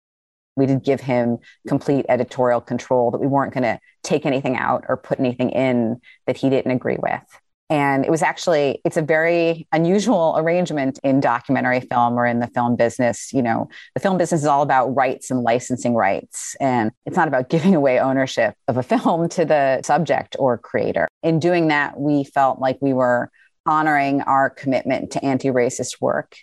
We 0.55 0.65
did 0.65 0.83
give 0.83 1.01
him 1.01 1.39
complete 1.67 2.05
editorial 2.07 2.61
control 2.61 3.11
that 3.11 3.19
we 3.19 3.27
weren't 3.27 3.53
going 3.53 3.63
to 3.63 3.79
take 4.03 4.25
anything 4.25 4.55
out 4.55 4.85
or 4.87 4.95
put 4.95 5.19
anything 5.19 5.49
in 5.49 5.99
that 6.27 6.37
he 6.37 6.49
didn't 6.49 6.71
agree 6.71 6.97
with. 7.01 7.23
And 7.69 8.05
it 8.05 8.11
was 8.11 8.21
actually, 8.21 8.79
it's 8.85 8.95
a 8.95 9.01
very 9.01 9.67
unusual 9.71 10.35
arrangement 10.37 10.99
in 11.03 11.19
documentary 11.19 11.79
film 11.79 12.13
or 12.13 12.25
in 12.25 12.39
the 12.39 12.47
film 12.47 12.75
business. 12.75 13.33
You 13.33 13.41
know, 13.41 13.69
the 13.95 13.99
film 13.99 14.19
business 14.19 14.41
is 14.41 14.47
all 14.47 14.61
about 14.61 14.95
rights 14.95 15.31
and 15.31 15.41
licensing 15.41 15.95
rights. 15.95 16.55
And 16.61 16.91
it's 17.07 17.17
not 17.17 17.27
about 17.27 17.49
giving 17.49 17.73
away 17.73 17.99
ownership 17.99 18.53
of 18.67 18.77
a 18.77 18.83
film 18.83 19.27
to 19.29 19.45
the 19.45 19.81
subject 19.81 20.35
or 20.37 20.59
creator. 20.59 21.07
In 21.23 21.39
doing 21.39 21.69
that, 21.69 21.99
we 21.99 22.23
felt 22.23 22.59
like 22.59 22.77
we 22.81 22.93
were 22.93 23.31
honoring 23.65 24.21
our 24.21 24.49
commitment 24.49 25.11
to 25.11 25.23
anti 25.23 25.49
racist 25.49 26.01
work 26.01 26.37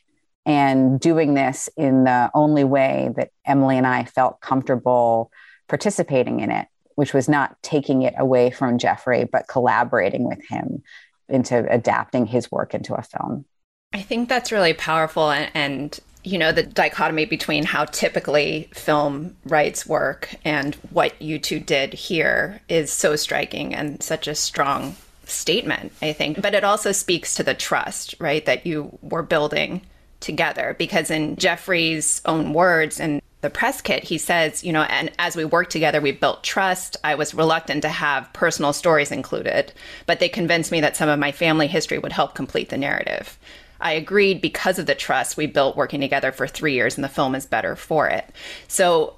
and 0.45 0.99
doing 0.99 1.35
this 1.35 1.69
in 1.77 2.05
the 2.05 2.31
only 2.35 2.65
way 2.65 3.11
that 3.17 3.31
Emily 3.47 3.79
and 3.79 3.87
I 3.87 4.05
felt 4.05 4.41
comfortable 4.41 5.31
participating 5.69 6.41
in 6.41 6.51
it 6.51 6.67
which 6.95 7.15
was 7.15 7.29
not 7.29 7.61
taking 7.63 8.03
it 8.03 8.15
away 8.19 8.51
from 8.51 8.79
Jeffrey, 8.79 9.25
but 9.25 9.49
collaborating 9.49 10.25
with 10.25 10.41
him 10.49 10.83
into 11.29 11.67
adapting 11.73 12.27
his 12.27 12.51
work 12.51 12.75
into 12.75 12.95
a 12.95 13.03
film. 13.03 13.45
I 13.93 14.03
think 14.03 14.29
that's 14.29 14.53
really 14.53 14.75
powerful 14.75 15.31
and, 15.31 15.51
and 15.55 16.01
you 16.25 16.39
know 16.39 16.53
the 16.53 16.63
dichotomy 16.63 17.25
between 17.25 17.65
how 17.65 17.85
typically 17.87 18.71
film 18.73 19.37
rights 19.45 19.87
work 19.87 20.35
and 20.45 20.75
what 20.91 21.21
you 21.21 21.39
two 21.39 21.59
did 21.59 21.93
here 21.93 22.61
is 22.69 22.93
so 22.93 23.17
striking 23.17 23.75
and 23.75 24.03
such 24.03 24.29
a 24.29 24.35
strong 24.35 24.95
statement 25.25 25.93
i 26.03 26.13
think 26.13 26.41
but 26.41 26.55
it 26.55 26.65
also 26.65 26.93
speaks 26.93 27.35
to 27.35 27.43
the 27.43 27.55
trust 27.55 28.15
right 28.19 28.47
that 28.47 28.67
you 28.67 28.97
were 29.03 29.23
building 29.23 29.81
together 30.21 30.75
because 30.79 31.11
in 31.11 31.37
jeffrey's 31.37 32.21
own 32.25 32.53
words 32.53 33.01
and 33.01 33.21
the 33.43 33.51
press 33.51 33.81
kit, 33.81 34.05
he 34.05 34.19
says, 34.19 34.63
you 34.63 34.73
know, 34.73 34.83
and 34.83 35.11
as 35.19 35.35
we 35.35 35.45
worked 35.45 35.73
together, 35.73 36.01
we 36.01 36.13
built 36.13 36.45
trust. 36.45 36.97
I 37.03 37.17
was 37.17 37.35
reluctant 37.35 37.83
to 37.83 37.89
have 37.89 38.33
personal 38.33 38.73
stories 38.73 39.11
included, 39.11 39.73
but 40.07 40.21
they 40.21 40.29
convinced 40.29 40.71
me 40.71 40.81
that 40.81 40.97
some 40.97 41.09
of 41.09 41.19
my 41.19 41.33
family 41.33 41.67
history 41.67 41.99
would 41.99 42.13
help 42.13 42.37
complete 42.37 42.69
the 42.69 42.79
narrative. 42.79 43.37
I 43.81 43.93
agreed 43.95 44.41
because 44.41 44.79
of 44.79 44.87
the 44.87 44.95
trust 44.95 45.37
we 45.37 45.47
built 45.47 45.77
working 45.77 46.01
together 46.01 46.31
for 46.31 46.47
three 46.47 46.75
years, 46.75 46.97
and 46.97 47.03
the 47.03 47.09
film 47.09 47.35
is 47.35 47.45
better 47.45 47.75
for 47.75 48.09
it. 48.09 48.25
So 48.69 49.17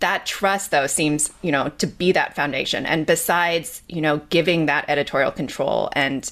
that 0.00 0.26
trust, 0.26 0.70
though, 0.70 0.86
seems, 0.86 1.32
you 1.42 1.50
know, 1.50 1.70
to 1.78 1.86
be 1.86 2.12
that 2.12 2.36
foundation. 2.36 2.86
And 2.86 3.06
besides, 3.06 3.82
you 3.88 4.00
know, 4.00 4.18
giving 4.30 4.66
that 4.66 4.84
editorial 4.88 5.32
control 5.32 5.90
and 5.94 6.30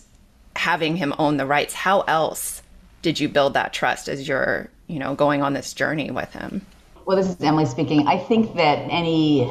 having 0.55 0.97
him 0.97 1.15
own 1.19 1.37
the 1.37 1.47
rights, 1.47 1.75
how 1.75 2.03
else 2.03 2.63
did 3.03 3.19
you 3.21 3.29
build 3.29 3.55
that 3.55 3.73
trust 3.73 4.09
as 4.09 4.27
you're, 4.29 4.69
you 4.87 4.99
know, 4.99 5.15
going 5.15 5.43
on 5.43 5.53
this 5.53 5.73
journey 5.73 6.11
with 6.11 6.33
him? 6.33 6.65
Well, 7.07 7.17
this 7.17 7.29
is 7.29 7.41
Emily 7.41 7.67
speaking. 7.67 8.07
I 8.07 8.19
think 8.19 8.57
that 8.57 8.79
any 8.91 9.51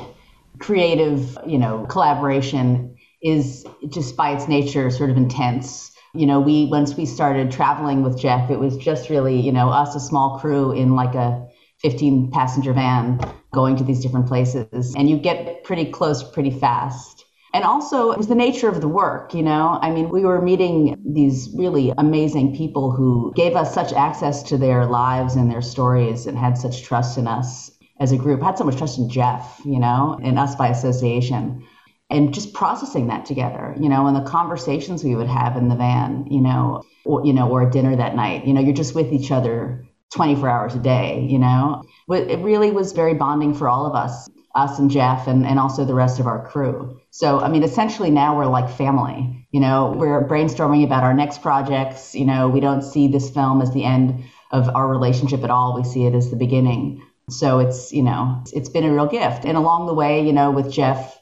creative, 0.60 1.38
you 1.46 1.58
know, 1.58 1.86
collaboration 1.86 2.98
is 3.22 3.66
just 3.90 4.16
by 4.16 4.32
its 4.32 4.48
nature 4.48 4.90
sort 4.92 5.10
of 5.10 5.18
intense. 5.18 5.92
You 6.14 6.26
know, 6.26 6.40
we 6.40 6.66
once 6.66 6.96
we 6.96 7.06
started 7.06 7.52
traveling 7.52 8.04
with 8.04 8.20
Jeff, 8.20 8.50
it 8.50 8.60
was 8.60 8.78
just 8.78 9.10
really, 9.10 9.40
you 9.40 9.52
know, 9.52 9.70
us 9.70 9.96
a 9.96 10.00
small 10.00 10.40
crew 10.40 10.72
in 10.72 10.96
like 10.96 11.16
a 11.16 11.48
15 11.86 12.32
passenger 12.32 12.74
van 12.74 13.20
going 13.54 13.76
to 13.76 13.84
these 13.84 14.02
different 14.02 14.28
places 14.28 14.96
and 14.98 15.08
you 15.08 15.18
get 15.18 15.64
pretty 15.64 15.86
close 15.86 16.24
pretty 16.24 16.50
fast. 16.50 17.26
And 17.54 17.64
also, 17.64 18.10
it 18.10 18.18
was 18.18 18.26
the 18.28 18.34
nature 18.34 18.68
of 18.68 18.82
the 18.82 18.88
work, 18.88 19.36
you 19.36 19.44
know? 19.44 19.78
I 19.80 19.92
mean, 19.92 20.10
we 20.10 20.26
were 20.26 20.42
meeting 20.42 20.98
these 21.06 21.48
really 21.56 21.94
amazing 21.96 22.56
people 22.56 22.90
who 22.90 23.32
gave 23.36 23.56
us 23.56 23.72
such 23.72 23.94
access 23.94 24.42
to 24.50 24.58
their 24.58 24.88
lives 24.88 25.36
and 25.36 25.50
their 25.50 25.62
stories 25.62 26.26
and 26.26 26.36
had 26.40 26.58
such 26.58 26.82
trust 26.82 27.20
in 27.20 27.28
us 27.28 27.70
as 28.00 28.12
a 28.12 28.18
group, 28.18 28.42
had 28.42 28.58
so 28.58 28.64
much 28.64 28.78
trust 28.78 28.98
in 28.98 29.08
Jeff, 29.08 29.62
you 29.64 29.80
know, 29.80 30.20
and 30.24 30.40
us 30.40 30.56
by 30.56 30.70
association. 30.70 31.64
And 32.10 32.34
just 32.34 32.54
processing 32.54 33.08
that 33.08 33.26
together, 33.26 33.76
you 33.80 33.90
know, 33.90 34.08
and 34.08 34.16
the 34.16 34.30
conversations 34.30 35.04
we 35.04 35.16
would 35.16 35.28
have 35.28 35.56
in 35.56 35.70
the 35.70 35.76
van, 35.76 36.26
you 36.32 36.42
know, 36.42 36.84
or, 37.06 37.24
you 37.24 37.32
know, 37.32 37.48
or 37.48 37.68
at 37.68 37.72
dinner 37.72 37.96
that 37.96 38.16
night, 38.16 38.48
you 38.48 38.54
know, 38.54 38.62
you're 38.62 38.74
just 38.74 38.96
with 38.96 39.14
each 39.14 39.32
other 39.32 39.86
24 40.14 40.50
hours 40.50 40.76
a 40.76 40.80
day, 40.80 41.28
you 41.30 41.40
know. 41.40 41.84
But 42.08 42.30
it 42.30 42.40
really 42.40 42.72
was 42.72 42.92
very 42.92 43.14
bonding 43.14 43.54
for 43.54 43.68
all 43.68 43.86
of 43.86 43.96
us 43.96 44.30
us 44.56 44.80
and 44.80 44.90
Jeff 44.90 45.28
and, 45.28 45.46
and 45.46 45.60
also 45.60 45.84
the 45.84 45.94
rest 45.94 46.20
of 46.20 46.28
our 46.28 46.48
crew. 46.48 47.00
So, 47.12 47.40
I 47.40 47.50
mean, 47.50 47.64
essentially 47.64 48.10
now 48.10 48.38
we're 48.38 48.46
like 48.46 48.70
family. 48.70 49.46
You 49.52 49.60
know, 49.60 49.94
we're 49.96 50.26
brainstorming 50.28 50.86
about 50.86 51.04
our 51.04 51.14
next 51.14 51.42
projects. 51.42 52.16
You 52.16 52.26
know, 52.26 52.48
we 52.48 52.62
don't 52.62 52.82
see 52.82 53.08
this 53.10 53.30
film 53.30 53.62
as 53.62 53.72
the 53.74 53.84
end 53.84 54.24
of 54.52 54.74
our 54.74 54.88
relationship 54.88 55.44
at 55.44 55.50
all. 55.50 55.76
We 55.76 55.84
see 55.84 56.06
it 56.06 56.16
as 56.16 56.30
the 56.30 56.38
beginning. 56.38 57.04
So 57.30 57.60
it's, 57.60 57.92
you 57.92 58.04
know, 58.04 58.44
it's 58.54 58.70
been 58.70 58.86
a 58.86 58.94
real 58.94 59.08
gift. 59.08 59.46
And 59.46 59.58
along 59.58 59.88
the 59.88 59.94
way, 59.94 60.26
you 60.26 60.32
know, 60.32 60.52
with 60.52 60.72
Jeff 60.72 61.20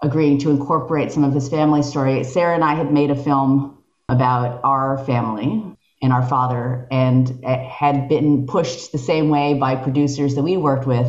agreeing 0.00 0.38
to 0.38 0.50
incorporate 0.50 1.10
some 1.10 1.24
of 1.24 1.32
his 1.32 1.48
family 1.48 1.82
story, 1.82 2.22
Sarah 2.22 2.54
and 2.54 2.62
I 2.62 2.74
had 2.74 2.92
made 2.92 3.10
a 3.10 3.16
film 3.16 3.82
about 4.08 4.60
our 4.62 5.04
family 5.04 5.76
and 6.00 6.12
our 6.12 6.26
father 6.26 6.86
and 6.90 7.44
had 7.44 8.08
been 8.08 8.46
pushed 8.46 8.92
the 8.92 8.98
same 8.98 9.30
way 9.30 9.54
by 9.54 9.74
producers 9.74 10.34
that 10.34 10.42
we 10.42 10.56
worked 10.56 10.86
with 10.86 11.08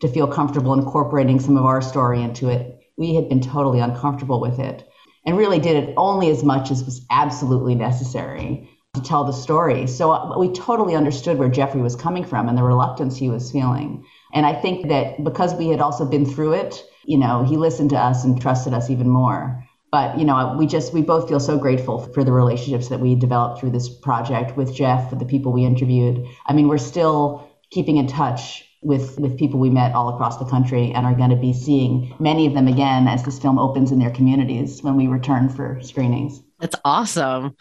to 0.00 0.08
feel 0.08 0.26
comfortable 0.26 0.74
incorporating 0.74 1.40
some 1.40 1.56
of 1.56 1.64
our 1.64 1.80
story 1.80 2.22
into 2.22 2.48
it. 2.48 2.78
We 2.98 3.14
had 3.14 3.28
been 3.28 3.40
totally 3.40 3.80
uncomfortable 3.80 4.40
with 4.40 4.58
it 4.58 4.86
and 5.24 5.36
really 5.36 5.58
did 5.58 5.76
it 5.76 5.94
only 5.96 6.30
as 6.30 6.44
much 6.44 6.70
as 6.70 6.84
was 6.84 7.04
absolutely 7.10 7.74
necessary 7.74 8.70
to 8.94 9.02
tell 9.02 9.24
the 9.24 9.32
story. 9.32 9.86
So 9.86 10.10
uh, 10.10 10.38
we 10.38 10.52
totally 10.52 10.94
understood 10.94 11.38
where 11.38 11.48
Jeffrey 11.48 11.82
was 11.82 11.96
coming 11.96 12.24
from 12.24 12.48
and 12.48 12.56
the 12.56 12.62
reluctance 12.62 13.16
he 13.16 13.28
was 13.28 13.50
feeling. 13.50 14.04
And 14.32 14.46
I 14.46 14.54
think 14.54 14.88
that 14.88 15.22
because 15.22 15.54
we 15.54 15.68
had 15.68 15.80
also 15.80 16.04
been 16.04 16.26
through 16.26 16.54
it, 16.54 16.82
you 17.04 17.18
know, 17.18 17.44
he 17.44 17.56
listened 17.56 17.90
to 17.90 17.98
us 17.98 18.24
and 18.24 18.40
trusted 18.40 18.72
us 18.72 18.90
even 18.90 19.08
more. 19.08 19.65
But, 19.96 20.18
you 20.18 20.26
know, 20.26 20.54
we 20.58 20.66
just, 20.66 20.92
we 20.92 21.00
both 21.00 21.26
feel 21.26 21.40
so 21.40 21.56
grateful 21.56 22.00
for 22.12 22.22
the 22.22 22.30
relationships 22.30 22.88
that 22.88 23.00
we 23.00 23.14
developed 23.14 23.58
through 23.58 23.70
this 23.70 23.88
project 23.88 24.54
with 24.54 24.74
Jeff, 24.74 25.08
with 25.08 25.20
the 25.20 25.24
people 25.24 25.52
we 25.52 25.64
interviewed. 25.64 26.22
I 26.44 26.52
mean, 26.52 26.68
we're 26.68 26.76
still 26.76 27.48
keeping 27.70 27.96
in 27.96 28.06
touch 28.06 28.68
with 28.82 29.18
with 29.18 29.38
people 29.38 29.58
we 29.58 29.70
met 29.70 29.94
all 29.94 30.14
across 30.14 30.36
the 30.36 30.44
country 30.44 30.92
and 30.94 31.06
are 31.06 31.14
going 31.14 31.30
to 31.30 31.36
be 31.36 31.54
seeing 31.54 32.14
many 32.18 32.46
of 32.46 32.52
them 32.52 32.68
again 32.68 33.08
as 33.08 33.22
this 33.22 33.38
film 33.38 33.58
opens 33.58 33.90
in 33.90 33.98
their 33.98 34.10
communities 34.10 34.82
when 34.82 34.96
we 34.96 35.06
return 35.06 35.48
for 35.48 35.80
screenings. 35.80 36.42
That's 36.60 36.76
awesome. 36.84 37.56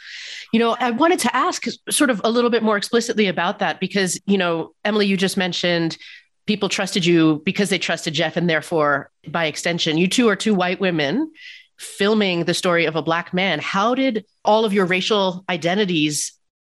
You 0.52 0.60
know, 0.60 0.76
I 0.78 0.92
wanted 0.92 1.20
to 1.20 1.34
ask 1.34 1.64
sort 1.90 2.10
of 2.10 2.20
a 2.26 2.30
little 2.30 2.50
bit 2.50 2.64
more 2.64 2.76
explicitly 2.76 3.28
about 3.28 3.60
that 3.60 3.80
because, 3.80 4.20
you 4.26 4.38
know, 4.38 4.74
Emily, 4.84 5.08
you 5.08 5.16
just 5.16 5.38
mentioned 5.38 5.98
people 6.48 6.68
trusted 6.68 7.06
you 7.06 7.42
because 7.46 7.70
they 7.70 7.80
trusted 7.80 8.14
Jeff 8.14 8.36
and 8.36 8.50
therefore 8.50 9.10
by 9.30 9.46
extension, 9.46 9.98
you 9.98 10.10
two 10.10 10.28
are 10.28 10.36
two 10.36 10.54
white 10.54 10.82
women 10.82 11.32
filming 11.78 12.46
the 12.46 12.54
story 12.54 12.86
of 12.86 12.96
a 12.96 13.02
black 13.02 13.34
man. 13.34 13.60
How 13.60 13.96
did 13.96 14.26
all 14.44 14.66
of 14.66 14.74
your 14.74 14.86
racial 14.86 15.44
identities 15.50 16.34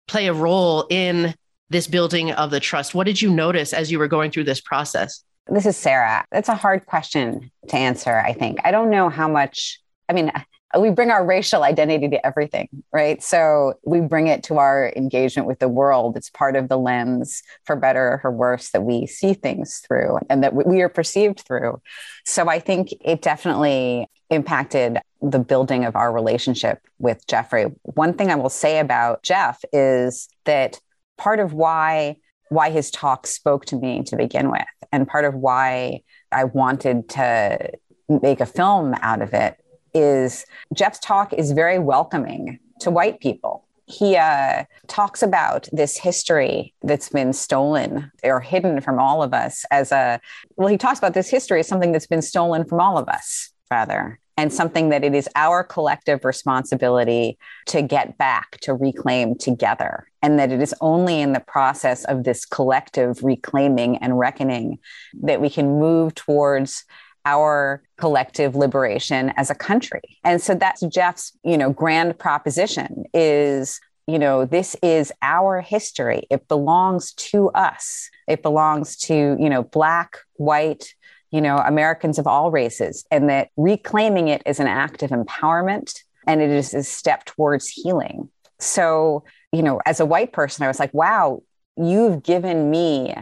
play 0.08 0.28
a 0.28 0.34
role 0.34 0.88
in 0.90 1.34
this 1.70 1.88
building 1.88 2.32
of 2.32 2.52
the 2.52 2.60
trust? 2.60 2.96
What 2.96 3.06
did 3.06 3.22
you 3.22 3.30
notice 3.30 3.74
as 3.74 3.92
you 3.92 4.00
were 4.00 4.08
going 4.08 4.32
through 4.32 4.46
this 4.46 4.62
process? 4.62 5.24
This 5.48 5.66
is 5.66 5.78
Sarah. 5.78 6.26
That's 6.32 6.50
a 6.50 6.56
hard 6.56 6.86
question 6.86 7.52
to 7.68 7.76
answer, 7.76 8.20
I 8.20 8.34
think. 8.34 8.60
I 8.64 8.72
don't 8.72 8.90
know 8.90 9.10
how 9.10 9.28
much, 9.28 9.80
I 10.08 10.14
mean, 10.14 10.32
we 10.78 10.92
bring 10.92 11.10
our 11.10 11.26
racial 11.26 11.64
identity 11.64 12.10
to 12.10 12.26
everything, 12.26 12.70
right? 12.94 13.24
So 13.24 13.74
we 13.84 14.02
bring 14.02 14.28
it 14.28 14.44
to 14.44 14.58
our 14.58 14.94
engagement 14.96 15.48
with 15.48 15.60
the 15.60 15.68
world. 15.68 16.16
It's 16.16 16.30
part 16.30 16.56
of 16.56 16.70
the 16.70 16.78
lens, 16.78 17.42
for 17.66 17.76
better 17.76 18.14
or 18.14 18.20
for 18.20 18.32
worse, 18.32 18.70
that 18.72 18.84
we 18.84 19.08
see 19.08 19.34
things 19.34 19.82
through 19.88 20.20
and 20.30 20.44
that 20.44 20.54
we 20.54 20.82
are 20.82 20.90
perceived 20.90 21.42
through. 21.42 21.82
So 22.26 22.50
I 22.50 22.60
think 22.60 22.94
it 23.02 23.22
definitely 23.22 24.08
impacted 24.30 25.00
the 25.22 25.40
building 25.40 25.86
of 25.86 25.96
our 25.96 26.14
relationship 26.14 26.80
with 27.00 27.26
Jeffrey. 27.26 27.66
One 27.82 28.14
thing 28.14 28.30
I 28.30 28.36
will 28.36 28.50
say 28.50 28.80
about 28.80 29.24
Jeff 29.24 29.64
is 29.74 30.30
that 30.46 30.80
part 31.18 31.40
of 31.40 31.54
why 31.54 32.18
why 32.50 32.72
his 32.72 32.90
talk 32.90 33.28
spoke 33.28 33.66
to 33.66 33.76
me 33.76 34.02
to 34.02 34.16
begin 34.16 34.50
with 34.50 34.66
and 34.92 35.08
part 35.08 35.24
of 35.24 35.36
why 35.36 36.02
I 36.32 36.46
wanted 36.46 37.08
to 37.10 37.72
make 38.10 38.42
a 38.42 38.46
film 38.46 38.96
out 39.02 39.22
of 39.22 39.34
it 39.34 39.56
is 39.94 40.46
Jeff's 40.74 41.00
talk 41.00 41.34
is 41.34 41.52
very 41.52 41.80
welcoming 41.80 42.60
to 42.82 42.92
white 42.92 43.20
people. 43.20 43.66
He 43.86 44.16
uh, 44.16 44.66
talks 44.88 45.24
about 45.24 45.68
this 45.72 45.98
history 45.98 46.74
that's 46.84 47.10
been 47.10 47.34
stolen 47.34 48.12
or 48.24 48.40
hidden 48.40 48.82
from 48.82 49.00
all 49.00 49.24
of 49.24 49.34
us 49.34 49.66
as 49.72 49.92
a, 49.92 50.22
well, 50.58 50.68
he 50.68 50.78
talks 50.78 51.00
about 51.00 51.16
this 51.16 51.30
history 51.30 51.62
as 51.62 51.68
something 51.68 51.92
that's 51.92 52.08
been 52.08 52.22
stolen 52.22 52.66
from 52.66 52.80
all 52.80 52.98
of 52.98 53.10
us, 53.10 53.52
rather 53.72 54.20
and 54.40 54.54
something 54.54 54.88
that 54.88 55.04
it 55.04 55.14
is 55.14 55.28
our 55.36 55.66
collective 55.66 56.24
responsibility 56.24 57.38
to 57.66 57.82
get 57.82 58.18
back, 58.18 58.58
to 58.62 58.74
reclaim 58.74 59.38
together. 59.38 60.08
And 60.22 60.40
that 60.40 60.50
it 60.50 60.62
is 60.62 60.74
only 60.80 61.20
in 61.20 61.34
the 61.34 61.42
process 61.42 62.06
of 62.06 62.24
this 62.24 62.46
collective 62.46 63.22
reclaiming 63.22 63.98
and 63.98 64.18
reckoning 64.18 64.80
that 65.24 65.42
we 65.42 65.50
can 65.50 65.78
move 65.78 66.16
towards 66.16 66.86
our 67.30 67.82
collective 67.98 68.56
liberation 68.56 69.32
as 69.38 69.50
a 69.50 69.56
country. 69.56 70.18
And 70.24 70.42
so 70.42 70.56
that's 70.56 70.82
Jeff's, 70.88 71.32
you 71.44 71.58
know, 71.58 71.72
grand 71.72 72.18
proposition 72.18 73.06
is 73.14 73.80
you 74.08 74.18
know, 74.18 74.44
this 74.44 74.76
is 74.82 75.12
our 75.22 75.62
history. 75.62 76.26
It 76.32 76.48
belongs 76.48 77.14
to 77.30 77.50
us. 77.50 78.10
It 78.28 78.42
belongs 78.42 78.96
to, 79.02 79.14
you 79.40 79.50
know, 79.52 79.62
black, 79.62 80.18
white, 80.38 80.96
you 81.30 81.42
know, 81.42 81.58
Americans 81.58 82.18
of 82.18 82.26
all 82.26 82.50
races, 82.50 83.06
and 83.12 83.30
that 83.30 83.50
reclaiming 83.56 84.28
it 84.30 84.42
is 84.48 84.60
an 84.60 84.66
act 84.66 85.04
of 85.04 85.12
empowerment 85.12 85.94
and 86.26 86.42
it 86.42 86.50
is 86.50 86.74
a 86.74 86.82
step 86.82 87.26
towards 87.26 87.68
healing. 87.68 88.30
So, 88.58 89.26
you 89.52 89.62
know, 89.62 89.80
as 89.86 90.00
a 90.00 90.08
white 90.08 90.34
person, 90.34 90.64
I 90.66 90.70
was 90.70 90.80
like, 90.80 90.94
wow, 90.94 91.44
you've 91.78 92.24
given 92.24 92.72
me 92.72 93.14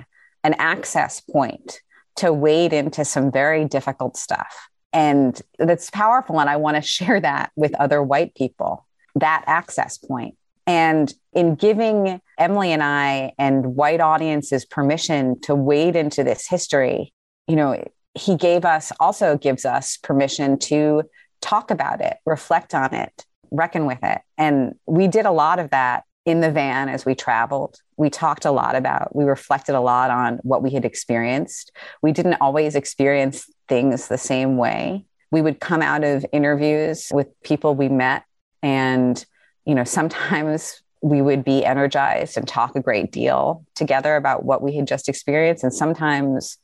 an 0.46 0.56
access 0.58 1.20
point 1.20 1.82
to 2.18 2.34
wade 2.34 2.74
into 2.74 3.06
some 3.06 3.32
very 3.32 3.66
difficult 3.66 4.18
stuff. 4.18 4.70
And 4.94 5.40
that's 5.60 5.90
powerful. 5.90 6.40
And 6.40 6.50
I 6.50 6.58
want 6.58 6.76
to 6.76 6.82
share 6.88 7.20
that 7.20 7.52
with 7.56 7.74
other 7.76 8.02
white 8.02 8.36
people, 8.36 8.86
that 9.16 9.44
access 9.48 9.98
point. 9.98 10.36
And 10.66 11.14
in 11.32 11.56
giving 11.56 12.20
Emily 12.38 12.74
and 12.74 12.84
I 12.84 13.32
and 13.40 13.76
white 13.76 14.02
audiences 14.02 14.66
permission 14.66 15.40
to 15.42 15.56
wade 15.56 15.96
into 15.96 16.26
this 16.26 16.46
history, 16.46 17.14
you 17.48 17.56
know, 17.56 17.82
he 18.14 18.36
gave 18.36 18.66
us 18.66 18.92
also 19.00 19.38
gives 19.38 19.64
us 19.64 19.98
permission 19.98 20.60
to 20.60 21.04
talk 21.42 21.72
about 21.72 22.02
it, 22.02 22.18
reflect 22.26 22.74
on 22.74 22.94
it, 22.94 23.26
reckon 23.52 23.86
with 23.86 24.00
it. 24.04 24.22
And 24.38 24.76
we 24.86 25.08
did 25.08 25.26
a 25.26 25.32
lot 25.32 25.60
of 25.60 25.70
that 25.70 26.04
in 26.28 26.42
the 26.42 26.52
van 26.52 26.90
as 26.90 27.06
we 27.06 27.16
traveled. 27.16 27.80
We 27.96 28.10
talked 28.10 28.44
a 28.44 28.52
lot 28.52 28.76
about, 28.76 29.16
we 29.16 29.24
reflected 29.24 29.76
a 29.76 29.80
lot 29.80 30.12
on 30.12 30.40
what 30.44 30.62
we 30.62 30.72
had 30.72 30.84
experienced. 30.84 31.72
We 32.02 32.12
didn't 32.12 32.36
always 32.42 32.76
experience 32.76 33.50
things 33.70 34.10
the 34.10 34.18
same 34.18 34.58
way. 34.58 35.06
We 35.32 35.42
would 35.42 35.62
come 35.62 35.82
out 35.82 36.04
of 36.04 36.26
interviews 36.34 37.08
with 37.14 37.28
people 37.44 37.76
we 37.76 37.88
met 37.88 38.26
and 38.62 39.26
you 39.66 39.74
know 39.74 39.86
sometimes 39.86 40.82
we 41.02 41.22
would 41.22 41.46
be 41.46 41.64
energized 41.64 42.38
and 42.38 42.48
talk 42.48 42.76
a 42.76 42.82
great 42.82 43.12
deal 43.12 43.64
together 43.76 44.16
about 44.16 44.44
what 44.44 44.62
we 44.62 44.76
had 44.76 44.88
just 44.88 45.08
experienced 45.08 45.64
and 45.64 45.74
sometimes 45.74 46.58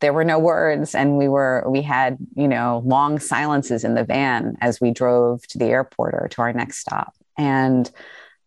there 0.00 0.14
were 0.14 0.24
no 0.24 0.38
words 0.38 0.94
and 0.94 1.18
we 1.18 1.28
were 1.28 1.62
we 1.68 1.82
had 1.82 2.16
you 2.34 2.48
know 2.48 2.82
long 2.86 3.18
silences 3.18 3.84
in 3.84 3.94
the 3.94 4.04
van 4.04 4.56
as 4.62 4.80
we 4.80 4.90
drove 4.90 5.46
to 5.48 5.58
the 5.58 5.66
airport 5.66 6.14
or 6.14 6.28
to 6.28 6.40
our 6.40 6.52
next 6.52 6.78
stop 6.78 7.14
and 7.36 7.90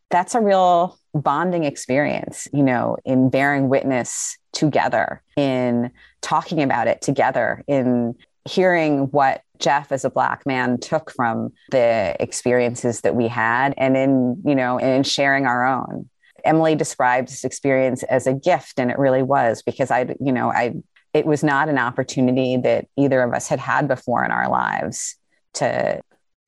that's 0.09 0.35
a 0.35 0.41
real 0.41 0.97
bonding 1.13 1.63
experience 1.63 2.47
you 2.53 2.63
know 2.63 2.97
in 3.05 3.29
bearing 3.29 3.69
witness 3.69 4.37
together 4.53 5.21
in 5.35 5.91
talking 6.21 6.61
about 6.61 6.87
it 6.87 7.01
together 7.01 7.63
in 7.67 8.13
hearing 8.47 9.05
what 9.07 9.41
jeff 9.59 9.91
as 9.91 10.05
a 10.05 10.09
black 10.09 10.45
man 10.45 10.77
took 10.77 11.11
from 11.11 11.51
the 11.71 12.15
experiences 12.19 13.01
that 13.01 13.15
we 13.15 13.27
had 13.27 13.73
and 13.77 13.97
in 13.97 14.41
you 14.45 14.55
know 14.55 14.77
in 14.77 15.03
sharing 15.03 15.45
our 15.45 15.65
own. 15.65 16.09
Emily 16.47 16.75
described 16.75 17.27
this 17.27 17.43
experience 17.43 18.03
as 18.03 18.25
a 18.25 18.33
gift, 18.33 18.79
and 18.79 18.89
it 18.89 18.97
really 18.97 19.23
was 19.23 19.61
because 19.61 19.91
I, 19.91 20.15
you 20.19 20.31
know, 20.31 20.49
I 20.49 20.75
it 21.13 21.25
was 21.25 21.43
not 21.43 21.69
an 21.69 21.77
opportunity 21.77 22.57
that 22.57 22.87
either 22.95 23.21
of 23.21 23.33
us 23.33 23.47
had 23.47 23.59
had 23.59 23.87
before 23.87 24.23
in 24.23 24.31
our 24.31 24.49
lives 24.49 25.15
to 25.55 26.01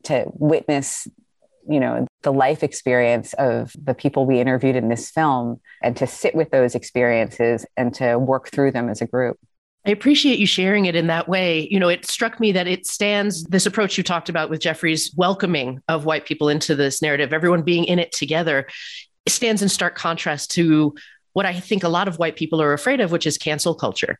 to 0.05 0.25
witness 0.33 1.07
you 1.69 1.79
know 1.79 2.05
the 2.23 2.33
life 2.33 2.63
experience 2.63 3.33
of 3.33 3.71
the 3.81 3.93
people 3.93 4.25
we 4.25 4.39
interviewed 4.39 4.75
in 4.75 4.89
this 4.89 5.09
film 5.09 5.59
and 5.81 5.95
to 5.95 6.07
sit 6.07 6.35
with 6.35 6.49
those 6.49 6.75
experiences 6.75 7.65
and 7.77 7.93
to 7.93 8.17
work 8.17 8.49
through 8.49 8.71
them 8.71 8.89
as 8.89 9.01
a 9.01 9.05
group 9.05 9.37
I 9.85 9.91
appreciate 9.91 10.39
you 10.39 10.45
sharing 10.45 10.85
it 10.85 10.95
in 10.95 11.07
that 11.07 11.29
way. 11.29 11.67
You 11.71 11.79
know, 11.79 11.87
it 11.87 12.05
struck 12.05 12.39
me 12.39 12.51
that 12.51 12.67
it 12.67 12.85
stands 12.85 13.45
this 13.45 13.65
approach 13.65 13.97
you 13.97 14.03
talked 14.03 14.27
about 14.27 14.49
with 14.49 14.59
Jeffrey's 14.59 15.13
welcoming 15.15 15.81
of 15.87 16.03
white 16.03 16.25
people 16.25 16.49
into 16.49 16.75
this 16.75 17.01
narrative, 17.01 17.31
everyone 17.31 17.61
being 17.61 17.85
in 17.85 17.97
it 17.97 18.11
together, 18.11 18.67
it 19.25 19.31
stands 19.31 19.61
in 19.61 19.69
stark 19.69 19.95
contrast 19.95 20.51
to 20.51 20.93
what 21.33 21.45
I 21.45 21.59
think 21.59 21.83
a 21.83 21.89
lot 21.89 22.07
of 22.07 22.19
white 22.19 22.35
people 22.35 22.61
are 22.61 22.73
afraid 22.73 22.99
of, 22.99 23.11
which 23.11 23.25
is 23.25 23.37
cancel 23.37 23.73
culture. 23.73 24.19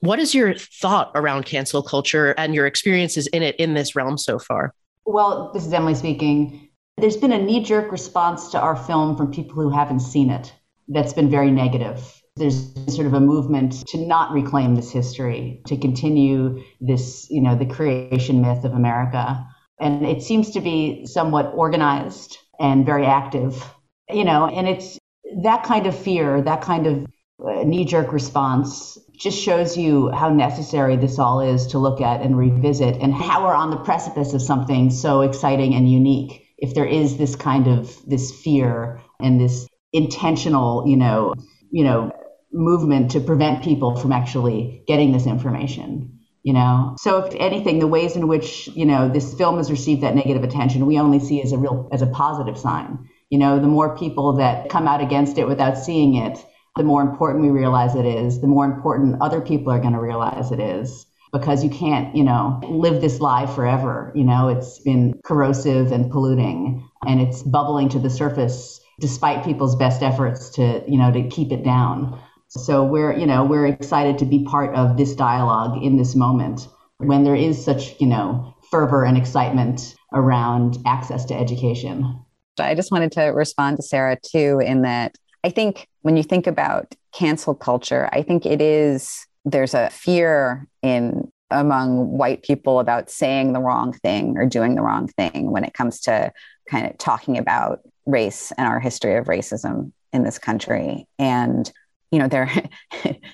What 0.00 0.18
is 0.18 0.34
your 0.34 0.54
thought 0.54 1.12
around 1.14 1.46
cancel 1.46 1.82
culture 1.82 2.32
and 2.36 2.54
your 2.54 2.66
experiences 2.66 3.26
in 3.28 3.42
it 3.42 3.56
in 3.56 3.74
this 3.74 3.96
realm 3.96 4.18
so 4.18 4.38
far? 4.38 4.74
Well, 5.06 5.50
this 5.52 5.66
is 5.66 5.72
Emily 5.72 5.94
speaking. 5.94 6.68
There's 6.96 7.16
been 7.16 7.32
a 7.32 7.42
knee 7.42 7.62
jerk 7.62 7.92
response 7.92 8.50
to 8.52 8.60
our 8.60 8.76
film 8.76 9.16
from 9.16 9.32
people 9.32 9.54
who 9.56 9.70
haven't 9.70 10.00
seen 10.00 10.30
it 10.30 10.52
that's 10.88 11.12
been 11.12 11.30
very 11.30 11.50
negative. 11.50 12.22
There's 12.36 12.72
sort 12.92 13.06
of 13.06 13.14
a 13.14 13.20
movement 13.20 13.86
to 13.88 13.98
not 13.98 14.32
reclaim 14.32 14.74
this 14.74 14.90
history, 14.90 15.60
to 15.66 15.76
continue 15.76 16.62
this, 16.80 17.26
you 17.30 17.42
know, 17.42 17.54
the 17.54 17.66
creation 17.66 18.40
myth 18.40 18.64
of 18.64 18.72
America. 18.72 19.46
And 19.78 20.06
it 20.06 20.22
seems 20.22 20.50
to 20.52 20.60
be 20.60 21.06
somewhat 21.06 21.52
organized 21.54 22.38
and 22.58 22.86
very 22.86 23.06
active, 23.06 23.62
you 24.08 24.24
know, 24.24 24.46
and 24.46 24.68
it's 24.68 24.98
that 25.42 25.64
kind 25.64 25.86
of 25.86 25.98
fear, 25.98 26.40
that 26.42 26.62
kind 26.62 26.86
of 26.86 27.06
uh, 27.44 27.62
knee 27.64 27.84
jerk 27.84 28.12
response 28.12 28.96
just 29.16 29.40
shows 29.40 29.76
you 29.76 30.10
how 30.10 30.28
necessary 30.28 30.96
this 30.96 31.18
all 31.18 31.40
is 31.40 31.68
to 31.68 31.78
look 31.78 32.00
at 32.00 32.20
and 32.20 32.36
revisit 32.36 32.96
and 33.00 33.14
how 33.14 33.44
we're 33.44 33.54
on 33.54 33.70
the 33.70 33.76
precipice 33.76 34.34
of 34.34 34.42
something 34.42 34.90
so 34.90 35.20
exciting 35.20 35.74
and 35.74 35.90
unique. 35.90 36.46
If 36.58 36.74
there 36.74 36.86
is 36.86 37.16
this 37.16 37.36
kind 37.36 37.66
of 37.66 37.94
this 38.06 38.32
fear 38.32 39.00
and 39.20 39.40
this 39.40 39.68
intentional 39.92 40.88
you 40.88 40.96
know 40.96 41.34
you 41.70 41.84
know 41.84 42.10
movement 42.52 43.12
to 43.12 43.20
prevent 43.20 43.62
people 43.62 43.96
from 43.96 44.12
actually 44.12 44.82
getting 44.86 45.12
this 45.12 45.26
information 45.26 46.14
you 46.44 46.52
know? 46.52 46.94
So 46.98 47.24
if 47.24 47.34
anything 47.34 47.78
the 47.78 47.86
ways 47.86 48.16
in 48.16 48.28
which 48.28 48.68
you 48.68 48.84
know 48.84 49.08
this 49.08 49.34
film 49.34 49.56
has 49.56 49.70
received 49.70 50.02
that 50.02 50.14
negative 50.14 50.44
attention 50.44 50.86
we 50.86 50.98
only 50.98 51.18
see 51.18 51.42
as 51.42 51.52
a 51.52 51.58
real 51.58 51.88
as 51.90 52.02
a 52.02 52.06
positive 52.06 52.58
sign. 52.58 53.08
You 53.30 53.38
know 53.38 53.58
the 53.58 53.66
more 53.66 53.96
people 53.96 54.34
that 54.34 54.68
come 54.68 54.86
out 54.86 55.00
against 55.00 55.38
it 55.38 55.48
without 55.48 55.78
seeing 55.78 56.14
it 56.16 56.38
the 56.76 56.82
more 56.82 57.02
important 57.02 57.44
we 57.44 57.50
realize 57.50 57.94
it 57.94 58.06
is, 58.06 58.40
the 58.40 58.46
more 58.46 58.64
important 58.64 59.20
other 59.20 59.40
people 59.40 59.72
are 59.72 59.78
going 59.78 59.92
to 59.92 60.00
realize 60.00 60.50
it 60.50 60.60
is 60.60 61.06
because 61.32 61.64
you 61.64 61.70
can't, 61.70 62.14
you 62.14 62.24
know, 62.24 62.60
live 62.68 63.00
this 63.00 63.20
lie 63.20 63.46
forever. 63.46 64.12
You 64.14 64.24
know, 64.24 64.48
it's 64.48 64.78
been 64.80 65.20
corrosive 65.24 65.92
and 65.92 66.10
polluting 66.10 66.88
and 67.06 67.20
it's 67.20 67.42
bubbling 67.42 67.88
to 67.90 67.98
the 67.98 68.10
surface 68.10 68.80
despite 69.00 69.44
people's 69.44 69.74
best 69.76 70.02
efforts 70.02 70.48
to, 70.50 70.82
you 70.88 70.96
know, 70.96 71.12
to 71.12 71.28
keep 71.28 71.50
it 71.52 71.64
down. 71.64 72.20
So 72.48 72.84
we're, 72.84 73.16
you 73.16 73.26
know, 73.26 73.44
we're 73.44 73.66
excited 73.66 74.18
to 74.18 74.24
be 74.24 74.44
part 74.44 74.74
of 74.76 74.96
this 74.96 75.14
dialogue 75.14 75.82
in 75.82 75.96
this 75.96 76.14
moment 76.14 76.68
when 76.98 77.24
there 77.24 77.34
is 77.34 77.62
such, 77.62 78.00
you 78.00 78.06
know, 78.06 78.54
fervor 78.70 79.04
and 79.04 79.18
excitement 79.18 79.96
around 80.12 80.78
access 80.86 81.24
to 81.26 81.34
education. 81.34 82.20
I 82.58 82.76
just 82.76 82.92
wanted 82.92 83.10
to 83.12 83.22
respond 83.22 83.78
to 83.78 83.82
Sarah 83.82 84.16
too, 84.20 84.60
in 84.64 84.82
that 84.82 85.16
I 85.44 85.50
think 85.50 85.88
when 86.00 86.16
you 86.16 86.22
think 86.22 86.46
about 86.46 86.94
cancel 87.12 87.54
culture, 87.54 88.08
I 88.12 88.22
think 88.22 88.46
it 88.46 88.62
is 88.62 89.26
there's 89.44 89.74
a 89.74 89.90
fear 89.90 90.66
in 90.82 91.30
among 91.50 92.16
white 92.16 92.42
people 92.42 92.80
about 92.80 93.10
saying 93.10 93.52
the 93.52 93.60
wrong 93.60 93.92
thing 93.92 94.38
or 94.38 94.46
doing 94.46 94.74
the 94.74 94.80
wrong 94.80 95.06
thing 95.06 95.50
when 95.52 95.62
it 95.62 95.74
comes 95.74 96.00
to 96.00 96.32
kind 96.68 96.86
of 96.86 96.96
talking 96.96 97.36
about 97.36 97.80
race 98.06 98.52
and 98.56 98.66
our 98.66 98.80
history 98.80 99.16
of 99.16 99.26
racism 99.26 99.92
in 100.14 100.24
this 100.24 100.38
country. 100.38 101.06
And, 101.18 101.70
you 102.10 102.18
know, 102.18 102.26
they're 102.26 102.50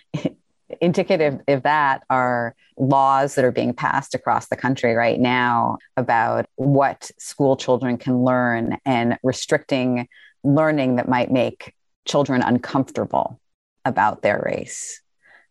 indicative 0.81 1.40
of 1.47 1.62
that 1.62 2.02
are 2.11 2.57
laws 2.76 3.37
that 3.37 3.45
are 3.45 3.52
being 3.52 3.73
passed 3.73 4.17
across 4.17 4.49
the 4.49 4.57
country 4.57 4.95
right 4.95 5.21
now 5.21 5.79
about 5.97 6.47
what 6.57 7.11
school 7.19 7.57
children 7.57 7.99
can 7.99 8.25
learn 8.25 8.79
and 8.85 9.17
restricting 9.23 10.09
learning 10.43 10.97
that 10.97 11.09
might 11.09 11.31
make 11.31 11.75
children 12.07 12.42
uncomfortable 12.42 13.40
about 13.85 14.23
their 14.23 14.42
race. 14.45 15.00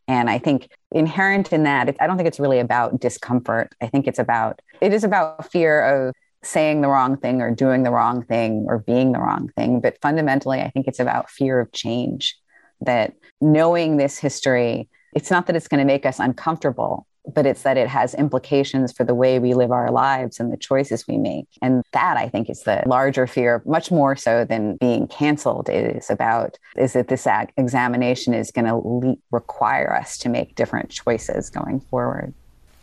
And 0.07 0.29
I 0.29 0.39
think 0.39 0.69
inherent 0.91 1.53
in 1.53 1.63
that, 1.63 1.95
I 1.99 2.07
don't 2.07 2.17
think 2.17 2.27
it's 2.27 2.39
really 2.39 2.59
about 2.59 2.99
discomfort. 2.99 3.73
I 3.81 3.87
think 3.87 4.07
it's 4.07 4.19
about, 4.19 4.61
it 4.81 4.91
is 4.91 5.03
about 5.03 5.51
fear 5.51 6.07
of 6.07 6.15
saying 6.41 6.81
the 6.81 6.87
wrong 6.87 7.17
thing 7.17 7.41
or 7.41 7.53
doing 7.53 7.83
the 7.83 7.91
wrong 7.91 8.23
thing 8.23 8.65
or 8.67 8.79
being 8.79 9.11
the 9.11 9.19
wrong 9.19 9.49
thing. 9.55 9.81
But 9.81 10.01
fundamentally, 10.01 10.61
I 10.61 10.69
think 10.69 10.87
it's 10.87 10.99
about 10.99 11.29
fear 11.29 11.59
of 11.59 11.71
change. 11.71 12.35
That 12.81 13.13
knowing 13.41 13.97
this 13.97 14.17
history, 14.17 14.87
it's 15.13 15.29
not 15.29 15.47
that 15.47 15.55
it's 15.55 15.67
going 15.67 15.79
to 15.79 15.85
make 15.85 16.05
us 16.05 16.17
uncomfortable, 16.17 17.05
but 17.33 17.45
it's 17.45 17.63
that 17.63 17.77
it 17.77 17.87
has 17.87 18.13
implications 18.15 18.91
for 18.91 19.03
the 19.03 19.15
way 19.15 19.39
we 19.39 19.53
live 19.53 19.71
our 19.71 19.91
lives 19.91 20.39
and 20.39 20.51
the 20.51 20.57
choices 20.57 21.07
we 21.07 21.17
make. 21.17 21.47
And 21.61 21.83
that 21.91 22.17
I 22.17 22.29
think 22.29 22.49
is 22.49 22.63
the 22.63 22.83
larger 22.85 23.27
fear, 23.27 23.61
much 23.65 23.91
more 23.91 24.15
so 24.15 24.45
than 24.45 24.77
being 24.77 25.07
canceled, 25.07 25.69
is 25.69 26.09
about 26.09 26.57
is 26.77 26.93
that 26.93 27.07
this 27.07 27.27
examination 27.57 28.33
is 28.33 28.51
going 28.51 28.65
to 28.65 28.75
le- 28.75 29.17
require 29.31 29.95
us 29.95 30.17
to 30.19 30.29
make 30.29 30.55
different 30.55 30.89
choices 30.89 31.49
going 31.49 31.79
forward. 31.79 32.33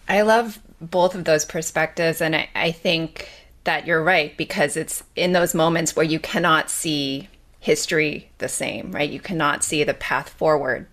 I 0.09 0.23
love 0.23 0.61
both 0.81 1.15
of 1.15 1.25
those 1.25 1.45
perspectives. 1.45 2.21
And 2.21 2.37
I, 2.37 2.49
I 2.55 2.73
think 2.73 3.29
that 3.65 3.87
you're 3.87 4.03
right 4.03 4.37
because 4.37 4.77
it's 4.77 5.03
in 5.17 5.33
those 5.33 5.55
moments 5.55 5.97
where 5.97 6.05
you 6.05 6.21
cannot 6.21 6.71
see 6.71 7.29
history 7.59 8.31
the 8.39 8.49
same, 8.49 8.93
right? 8.93 9.11
You 9.11 9.19
cannot 9.19 9.65
see 9.65 9.83
the 9.83 9.95
path 9.95 10.29
forward 10.29 10.87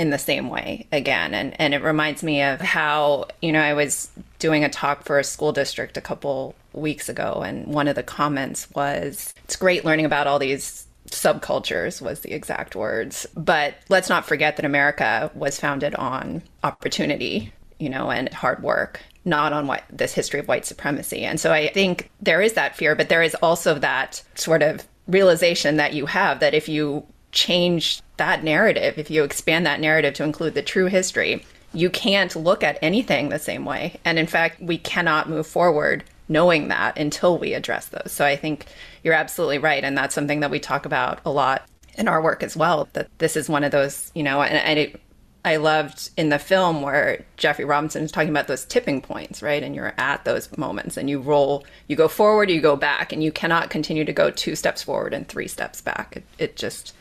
in 0.00 0.08
the 0.08 0.18
same 0.18 0.48
way 0.48 0.86
again. 0.92 1.34
And, 1.34 1.54
and 1.60 1.74
it 1.74 1.82
reminds 1.82 2.22
me 2.22 2.40
of 2.42 2.58
how, 2.58 3.26
you 3.42 3.52
know, 3.52 3.60
I 3.60 3.74
was 3.74 4.08
doing 4.38 4.64
a 4.64 4.70
talk 4.70 5.04
for 5.04 5.18
a 5.18 5.24
school 5.24 5.52
district 5.52 5.98
a 5.98 6.00
couple 6.00 6.54
weeks 6.72 7.10
ago, 7.10 7.42
and 7.44 7.66
one 7.66 7.86
of 7.86 7.96
the 7.96 8.02
comments 8.02 8.70
was, 8.70 9.34
it's 9.44 9.56
great 9.56 9.84
learning 9.84 10.06
about 10.06 10.26
all 10.26 10.38
these 10.38 10.86
subcultures 11.08 12.00
was 12.00 12.20
the 12.20 12.32
exact 12.32 12.74
words. 12.74 13.26
But 13.36 13.74
let's 13.90 14.08
not 14.08 14.24
forget 14.24 14.56
that 14.56 14.64
America 14.64 15.30
was 15.34 15.60
founded 15.60 15.94
on 15.96 16.44
opportunity, 16.64 17.52
you 17.78 17.90
know, 17.90 18.10
and 18.10 18.32
hard 18.32 18.62
work, 18.62 19.02
not 19.26 19.52
on 19.52 19.66
what 19.66 19.84
this 19.90 20.14
history 20.14 20.40
of 20.40 20.48
white 20.48 20.64
supremacy. 20.64 21.24
And 21.24 21.38
so 21.38 21.52
I 21.52 21.68
think 21.68 22.10
there 22.22 22.40
is 22.40 22.54
that 22.54 22.74
fear, 22.74 22.94
but 22.94 23.10
there 23.10 23.22
is 23.22 23.34
also 23.42 23.74
that 23.80 24.22
sort 24.34 24.62
of 24.62 24.88
realization 25.06 25.76
that 25.76 25.92
you 25.92 26.06
have 26.06 26.40
that 26.40 26.54
if 26.54 26.70
you 26.70 27.04
change 27.32 28.02
that 28.16 28.44
narrative, 28.44 28.98
if 28.98 29.10
you 29.10 29.24
expand 29.24 29.64
that 29.66 29.80
narrative 29.80 30.14
to 30.14 30.24
include 30.24 30.54
the 30.54 30.62
true 30.62 30.86
history, 30.86 31.44
you 31.72 31.88
can't 31.88 32.34
look 32.34 32.62
at 32.64 32.78
anything 32.82 33.28
the 33.28 33.38
same 33.38 33.64
way. 33.64 34.00
And 34.04 34.18
in 34.18 34.26
fact, 34.26 34.60
we 34.60 34.78
cannot 34.78 35.28
move 35.28 35.46
forward 35.46 36.04
knowing 36.28 36.68
that 36.68 36.98
until 36.98 37.38
we 37.38 37.54
address 37.54 37.86
those. 37.86 38.12
So 38.12 38.24
I 38.24 38.36
think 38.36 38.66
you're 39.02 39.14
absolutely 39.14 39.58
right. 39.58 39.82
And 39.82 39.96
that's 39.96 40.14
something 40.14 40.40
that 40.40 40.50
we 40.50 40.60
talk 40.60 40.86
about 40.86 41.20
a 41.24 41.30
lot 41.30 41.68
in 41.96 42.08
our 42.08 42.22
work 42.22 42.42
as 42.42 42.56
well, 42.56 42.88
that 42.92 43.08
this 43.18 43.36
is 43.36 43.48
one 43.48 43.64
of 43.64 43.72
those, 43.72 44.12
you 44.14 44.22
know, 44.22 44.42
and, 44.42 44.78
it, 44.78 45.00
I 45.44 45.56
loved 45.56 46.10
in 46.16 46.28
the 46.28 46.38
film 46.38 46.82
where 46.82 47.24
Jeffrey 47.36 47.64
Robinson 47.64 48.04
is 48.04 48.12
talking 48.12 48.28
about 48.28 48.46
those 48.46 48.64
tipping 48.66 49.00
points, 49.00 49.42
right? 49.42 49.62
And 49.62 49.74
you're 49.74 49.94
at 49.96 50.24
those 50.24 50.54
moments 50.58 50.98
and 50.98 51.08
you 51.08 51.18
roll, 51.18 51.64
you 51.88 51.96
go 51.96 52.08
forward, 52.08 52.50
you 52.50 52.60
go 52.60 52.76
back, 52.76 53.10
and 53.10 53.24
you 53.24 53.32
cannot 53.32 53.70
continue 53.70 54.04
to 54.04 54.12
go 54.12 54.30
two 54.30 54.54
steps 54.54 54.82
forward 54.82 55.14
and 55.14 55.26
three 55.26 55.48
steps 55.48 55.80
back. 55.80 56.18
It, 56.18 56.24
it 56.38 56.56
just, 56.56 56.94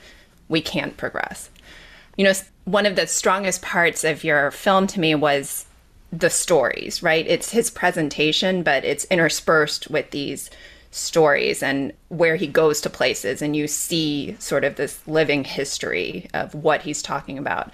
we 0.49 0.62
can't 0.62 0.97
progress. 0.97 1.49
You 2.17 2.25
know, 2.25 2.33
one 2.65 2.85
of 2.85 2.97
the 2.97 3.07
strongest 3.07 3.62
parts 3.62 4.03
of 4.03 4.23
your 4.23 4.51
film 4.51 4.88
to 4.88 4.99
me 4.99 5.15
was 5.15 5.65
the 6.12 6.29
stories, 6.29 7.01
right? 7.01 7.25
It's 7.27 7.51
his 7.51 7.69
presentation, 7.71 8.63
but 8.63 8.83
it's 8.83 9.05
interspersed 9.05 9.89
with 9.89 10.12
these 10.12 10.49
stories 10.91 11.62
and 11.62 11.93
where 12.09 12.35
he 12.35 12.47
goes 12.47 12.81
to 12.81 12.89
places, 12.89 13.41
and 13.41 13.55
you 13.55 13.67
see 13.67 14.35
sort 14.39 14.63
of 14.63 14.75
this 14.75 15.07
living 15.07 15.43
history 15.43 16.27
of 16.33 16.55
what 16.55 16.81
he's 16.81 17.03
talking 17.03 17.38
about. 17.38 17.71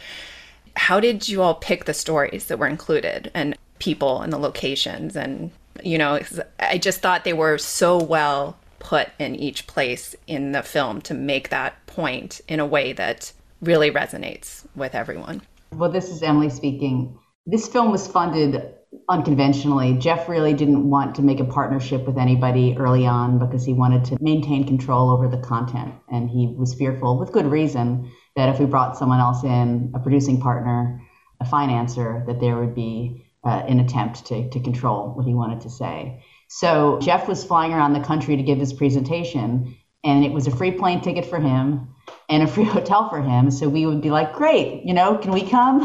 How 0.76 1.00
did 1.00 1.30
you 1.30 1.42
all 1.42 1.56
pick 1.56 1.86
the 1.86 1.94
stories 1.94 2.48
that 2.48 2.60
were 2.60 2.68
included 2.68 3.32
and 3.34 3.58
people 3.80 4.22
and 4.22 4.34
the 4.34 4.38
locations? 4.38 5.16
And, 5.16 5.50
you 5.82 5.98
know, 5.98 6.20
I 6.60 6.78
just 6.78 7.02
thought 7.02 7.24
they 7.24 7.32
were 7.32 7.58
so 7.58 7.98
well 7.98 8.58
put 8.86 9.10
in 9.18 9.36
each 9.36 9.66
place 9.66 10.16
in 10.28 10.52
the 10.52 10.62
film 10.62 11.02
to 11.02 11.16
make 11.16 11.50
that 11.50 11.74
point 11.88 12.40
in 12.48 12.60
a 12.60 12.66
way 12.66 12.94
that 12.94 13.34
really 13.60 13.90
resonates 13.90 14.64
with 14.76 14.94
everyone. 14.94 15.42
Well, 15.74 15.92
this 15.92 16.10
is 16.10 16.22
Emily 16.22 16.52
speaking. 16.52 17.18
This 17.48 17.68
film 17.68 17.90
was 17.90 18.06
funded 18.08 18.76
unconventionally. 19.10 19.98
Jeff 19.98 20.30
really 20.30 20.54
didn't 20.54 20.88
want 20.88 21.16
to 21.16 21.24
make 21.24 21.40
a 21.40 21.46
partnership 21.46 22.06
with 22.06 22.20
anybody 22.20 22.78
early 22.78 23.08
on 23.08 23.40
because 23.40 23.66
he 23.66 23.74
wanted 23.74 24.06
to 24.06 24.18
maintain 24.22 24.68
control 24.68 25.10
over 25.10 25.28
the 25.28 25.40
content. 25.40 25.96
And 26.12 26.30
he 26.30 26.54
was 26.56 26.76
fearful, 26.76 27.18
with 27.18 27.32
good 27.32 27.48
reason, 27.48 28.12
that 28.36 28.50
if 28.50 28.60
we 28.60 28.68
brought 28.68 28.98
someone 28.98 29.20
else 29.20 29.44
in, 29.44 29.94
a 29.96 30.00
producing 30.00 30.40
partner, 30.40 31.02
a 31.42 31.46
financer, 31.46 32.24
that 32.28 32.40
there 32.40 32.58
would 32.58 32.76
be 32.76 33.26
uh, 33.44 33.64
an 33.68 33.80
attempt 33.80 34.28
to, 34.28 34.48
to 34.52 34.60
control 34.60 35.16
what 35.16 35.26
he 35.26 35.34
wanted 35.34 35.62
to 35.62 35.72
say. 35.72 36.24
So 36.48 37.00
Jeff 37.02 37.28
was 37.28 37.44
flying 37.44 37.74
around 37.74 37.94
the 37.94 38.00
country 38.00 38.38
to 38.38 38.44
give 38.44 38.60
his 38.60 38.74
presentation, 38.74 39.76
and 40.04 40.24
it 40.24 40.32
was 40.32 40.48
a 40.48 40.56
free 40.56 40.72
plane 40.72 41.02
ticket 41.02 41.26
for 41.26 41.40
him 41.40 41.96
and 42.30 42.44
a 42.44 42.48
free 42.48 42.64
hotel 42.78 43.10
for 43.10 43.22
him. 43.22 43.52
So 43.52 43.68
we 43.68 43.86
would 43.86 44.02
be 44.02 44.12
like, 44.12 44.34
great, 44.34 44.84
you 44.84 44.94
know, 44.94 45.18
can 45.18 45.32
we 45.32 45.48
come? 45.48 45.82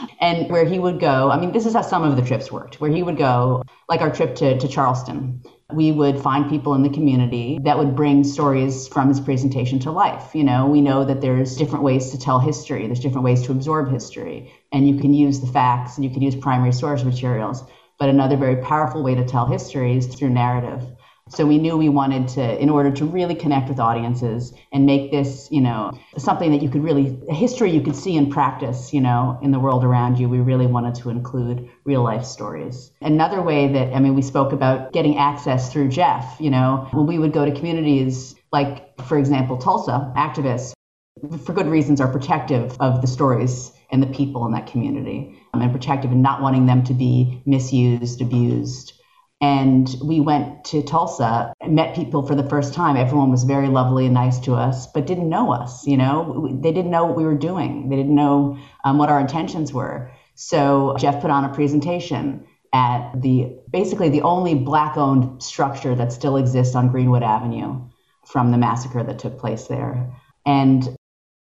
and 0.20 0.50
where 0.50 0.64
he 0.64 0.78
would 0.78 1.00
go, 1.00 1.30
I 1.30 1.38
mean, 1.38 1.52
this 1.52 1.66
is 1.66 1.74
how 1.74 1.82
some 1.82 2.02
of 2.02 2.16
the 2.16 2.22
trips 2.22 2.50
worked, 2.50 2.80
where 2.80 2.90
he 2.90 3.02
would 3.02 3.16
go, 3.16 3.62
like 3.88 4.00
our 4.00 4.10
trip 4.10 4.34
to, 4.36 4.58
to 4.58 4.68
Charleston. 4.68 5.42
We 5.72 5.92
would 5.92 6.18
find 6.18 6.48
people 6.48 6.74
in 6.74 6.82
the 6.82 6.88
community 6.88 7.58
that 7.64 7.76
would 7.76 7.94
bring 7.94 8.24
stories 8.24 8.88
from 8.88 9.08
his 9.08 9.20
presentation 9.20 9.78
to 9.80 9.90
life. 9.90 10.34
You 10.34 10.42
know, 10.42 10.66
we 10.66 10.80
know 10.80 11.04
that 11.04 11.20
there's 11.20 11.56
different 11.56 11.84
ways 11.84 12.10
to 12.12 12.18
tell 12.18 12.38
history, 12.38 12.86
there's 12.86 13.00
different 13.00 13.24
ways 13.24 13.42
to 13.42 13.52
absorb 13.52 13.90
history, 13.90 14.50
and 14.72 14.88
you 14.88 14.98
can 14.98 15.12
use 15.12 15.40
the 15.40 15.46
facts 15.46 15.96
and 15.96 16.04
you 16.06 16.10
can 16.10 16.22
use 16.22 16.34
primary 16.34 16.72
source 16.72 17.04
materials. 17.04 17.62
But 17.98 18.08
another 18.08 18.36
very 18.36 18.56
powerful 18.56 19.02
way 19.02 19.14
to 19.14 19.24
tell 19.24 19.46
history 19.46 19.96
is 19.96 20.06
through 20.06 20.30
narrative. 20.30 20.84
So 21.30 21.44
we 21.44 21.58
knew 21.58 21.76
we 21.76 21.88
wanted 21.90 22.28
to, 22.28 22.58
in 22.58 22.70
order 22.70 22.90
to 22.92 23.04
really 23.04 23.34
connect 23.34 23.68
with 23.68 23.78
audiences 23.78 24.54
and 24.72 24.86
make 24.86 25.10
this, 25.10 25.48
you 25.50 25.60
know, 25.60 25.90
something 26.16 26.52
that 26.52 26.62
you 26.62 26.70
could 26.70 26.82
really, 26.82 27.20
a 27.28 27.34
history 27.34 27.70
you 27.70 27.82
could 27.82 27.96
see 27.96 28.16
in 28.16 28.30
practice, 28.30 28.94
you 28.94 29.00
know, 29.00 29.38
in 29.42 29.50
the 29.50 29.58
world 29.58 29.84
around 29.84 30.18
you, 30.18 30.28
we 30.28 30.38
really 30.38 30.66
wanted 30.66 30.94
to 30.94 31.10
include 31.10 31.68
real 31.84 32.02
life 32.02 32.24
stories. 32.24 32.92
Another 33.02 33.42
way 33.42 33.70
that, 33.72 33.94
I 33.94 34.00
mean, 34.00 34.14
we 34.14 34.22
spoke 34.22 34.52
about 34.52 34.92
getting 34.92 35.18
access 35.18 35.70
through 35.70 35.88
Jeff, 35.88 36.36
you 36.40 36.50
know, 36.50 36.88
when 36.92 37.06
we 37.06 37.18
would 37.18 37.32
go 37.32 37.44
to 37.44 37.52
communities 37.52 38.34
like, 38.50 38.98
for 39.02 39.18
example, 39.18 39.58
Tulsa, 39.58 40.12
activists, 40.16 40.72
for 41.44 41.52
good 41.52 41.66
reasons, 41.66 42.00
are 42.00 42.08
protective 42.08 42.76
of 42.80 43.02
the 43.02 43.06
stories 43.06 43.72
and 43.90 44.02
the 44.02 44.06
people 44.06 44.44
in 44.46 44.52
that 44.52 44.66
community 44.66 45.38
um, 45.54 45.62
and 45.62 45.72
protective 45.72 46.12
and 46.12 46.22
not 46.22 46.42
wanting 46.42 46.66
them 46.66 46.84
to 46.84 46.94
be 46.94 47.42
misused, 47.46 48.20
abused 48.20 48.92
and 49.40 49.94
we 50.02 50.18
went 50.18 50.64
to 50.64 50.82
Tulsa, 50.82 51.52
met 51.64 51.94
people 51.94 52.26
for 52.26 52.34
the 52.34 52.48
first 52.48 52.74
time. 52.74 52.96
Everyone 52.96 53.30
was 53.30 53.44
very 53.44 53.68
lovely 53.68 54.04
and 54.04 54.14
nice 54.14 54.40
to 54.40 54.54
us, 54.54 54.88
but 54.88 55.06
didn't 55.06 55.28
know 55.28 55.52
us. 55.52 55.86
You 55.86 55.96
know, 55.96 56.48
they 56.60 56.72
didn't 56.72 56.90
know 56.90 57.06
what 57.06 57.16
we 57.16 57.24
were 57.24 57.36
doing. 57.36 57.88
They 57.88 57.96
didn't 57.96 58.14
know 58.14 58.58
um, 58.84 58.98
what 58.98 59.10
our 59.10 59.20
intentions 59.20 59.72
were. 59.72 60.10
So 60.34 60.96
Jeff 60.98 61.20
put 61.20 61.30
on 61.30 61.44
a 61.44 61.54
presentation 61.54 62.46
at 62.72 63.12
the 63.20 63.56
basically 63.70 64.08
the 64.08 64.22
only 64.22 64.54
black-owned 64.54 65.42
structure 65.42 65.94
that 65.94 66.12
still 66.12 66.36
exists 66.36 66.74
on 66.74 66.88
Greenwood 66.88 67.22
Avenue 67.22 67.80
from 68.26 68.50
the 68.50 68.58
massacre 68.58 69.02
that 69.04 69.20
took 69.20 69.38
place 69.38 69.68
there, 69.68 70.12
and 70.44 70.96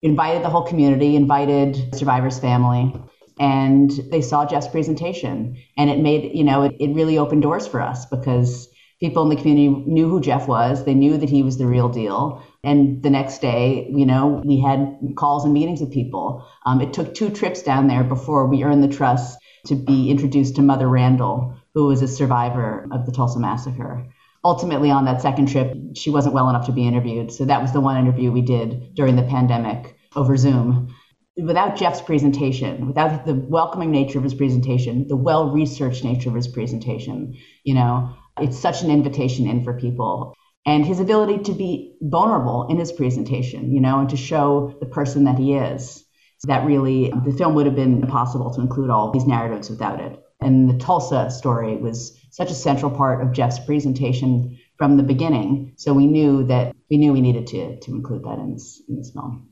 invited 0.06 0.42
the 0.42 0.48
whole 0.48 0.62
community, 0.62 1.16
invited 1.16 1.94
survivor's 1.94 2.38
family 2.38 2.94
and 3.38 3.90
they 4.10 4.22
saw 4.22 4.46
Jeff's 4.46 4.68
presentation 4.68 5.56
and 5.76 5.90
it 5.90 5.98
made, 5.98 6.34
you 6.34 6.44
know, 6.44 6.62
it, 6.62 6.76
it 6.80 6.94
really 6.94 7.18
opened 7.18 7.42
doors 7.42 7.66
for 7.66 7.80
us 7.80 8.06
because 8.06 8.68
people 8.98 9.22
in 9.22 9.28
the 9.28 9.36
community 9.36 9.68
knew 9.68 10.08
who 10.08 10.20
Jeff 10.20 10.48
was. 10.48 10.84
They 10.84 10.94
knew 10.94 11.18
that 11.18 11.28
he 11.28 11.42
was 11.42 11.58
the 11.58 11.66
real 11.66 11.90
deal. 11.90 12.42
And 12.64 13.02
the 13.02 13.10
next 13.10 13.40
day, 13.40 13.90
you 13.94 14.06
know, 14.06 14.42
we 14.44 14.58
had 14.58 14.98
calls 15.16 15.44
and 15.44 15.52
meetings 15.52 15.80
with 15.80 15.92
people. 15.92 16.46
Um, 16.64 16.80
it 16.80 16.94
took 16.94 17.14
two 17.14 17.30
trips 17.30 17.62
down 17.62 17.88
there 17.88 18.04
before 18.04 18.46
we 18.46 18.64
earned 18.64 18.82
the 18.82 18.96
trust 18.96 19.38
to 19.66 19.74
be 19.74 20.10
introduced 20.10 20.56
to 20.56 20.62
Mother 20.62 20.88
Randle, 20.88 21.54
who 21.74 21.88
was 21.88 22.00
a 22.00 22.08
survivor 22.08 22.88
of 22.90 23.04
the 23.04 23.12
Tulsa 23.12 23.38
massacre. 23.38 24.06
Ultimately, 24.44 24.90
on 24.90 25.04
that 25.04 25.20
second 25.20 25.48
trip, 25.48 25.76
she 25.94 26.08
wasn't 26.08 26.34
well 26.34 26.48
enough 26.48 26.66
to 26.66 26.72
be 26.72 26.86
interviewed. 26.86 27.32
So 27.32 27.44
that 27.44 27.60
was 27.60 27.72
the 27.72 27.80
one 27.80 27.98
interview 27.98 28.30
we 28.30 28.42
did 28.42 28.94
during 28.94 29.16
the 29.16 29.24
pandemic 29.24 29.95
over 30.16 30.36
Zoom 30.36 30.94
without 31.36 31.76
Jeff's 31.76 32.00
presentation, 32.00 32.86
without 32.86 33.26
the 33.26 33.34
welcoming 33.34 33.90
nature 33.90 34.18
of 34.18 34.24
his 34.24 34.34
presentation, 34.34 35.06
the 35.08 35.16
well 35.16 35.50
researched 35.50 36.02
nature 36.02 36.30
of 36.30 36.34
his 36.34 36.48
presentation, 36.48 37.36
you 37.64 37.74
know, 37.74 38.14
it's 38.40 38.58
such 38.58 38.82
an 38.82 38.90
invitation 38.90 39.46
in 39.46 39.62
for 39.62 39.78
people. 39.78 40.34
And 40.64 40.84
his 40.84 40.98
ability 40.98 41.44
to 41.44 41.52
be 41.52 41.96
vulnerable 42.00 42.66
in 42.68 42.78
his 42.78 42.90
presentation, 42.90 43.70
you 43.72 43.80
know, 43.80 44.00
and 44.00 44.10
to 44.10 44.16
show 44.16 44.74
the 44.80 44.86
person 44.86 45.24
that 45.24 45.38
he 45.38 45.54
is. 45.54 46.04
So 46.38 46.48
that 46.48 46.66
really, 46.66 47.12
the 47.24 47.32
film 47.32 47.54
would 47.54 47.66
have 47.66 47.76
been 47.76 48.02
impossible 48.02 48.52
to 48.54 48.60
include 48.60 48.90
all 48.90 49.12
these 49.12 49.26
narratives 49.26 49.70
without 49.70 50.00
it. 50.00 50.18
And 50.40 50.68
the 50.68 50.76
Tulsa 50.78 51.30
story 51.30 51.76
was 51.76 52.18
such 52.30 52.50
a 52.50 52.54
central 52.54 52.90
part 52.90 53.22
of 53.22 53.32
Jeff's 53.32 53.58
presentation 53.58 54.58
from 54.76 54.96
the 54.96 55.02
beginning. 55.02 55.72
So 55.76 55.94
we 55.94 56.06
knew 56.06 56.44
that 56.44 56.74
we 56.90 56.98
knew 56.98 57.12
we 57.12 57.20
needed 57.20 57.46
to, 57.48 57.78
to 57.80 57.90
include 57.92 58.24
that 58.24 58.38
in 58.38 58.52
this, 58.52 58.82
in 58.88 58.96
this 58.96 59.12
film. 59.12 59.48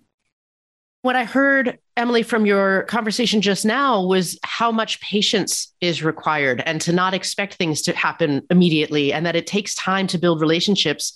What 1.04 1.16
I 1.16 1.24
heard, 1.24 1.78
Emily, 1.98 2.22
from 2.22 2.46
your 2.46 2.84
conversation 2.84 3.42
just 3.42 3.66
now 3.66 4.02
was 4.06 4.38
how 4.42 4.72
much 4.72 5.02
patience 5.02 5.70
is 5.82 6.02
required 6.02 6.62
and 6.64 6.80
to 6.80 6.94
not 6.94 7.12
expect 7.12 7.56
things 7.56 7.82
to 7.82 7.92
happen 7.92 8.40
immediately 8.48 9.12
and 9.12 9.26
that 9.26 9.36
it 9.36 9.46
takes 9.46 9.74
time 9.74 10.06
to 10.06 10.16
build 10.16 10.40
relationships 10.40 11.12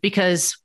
because 0.00 0.58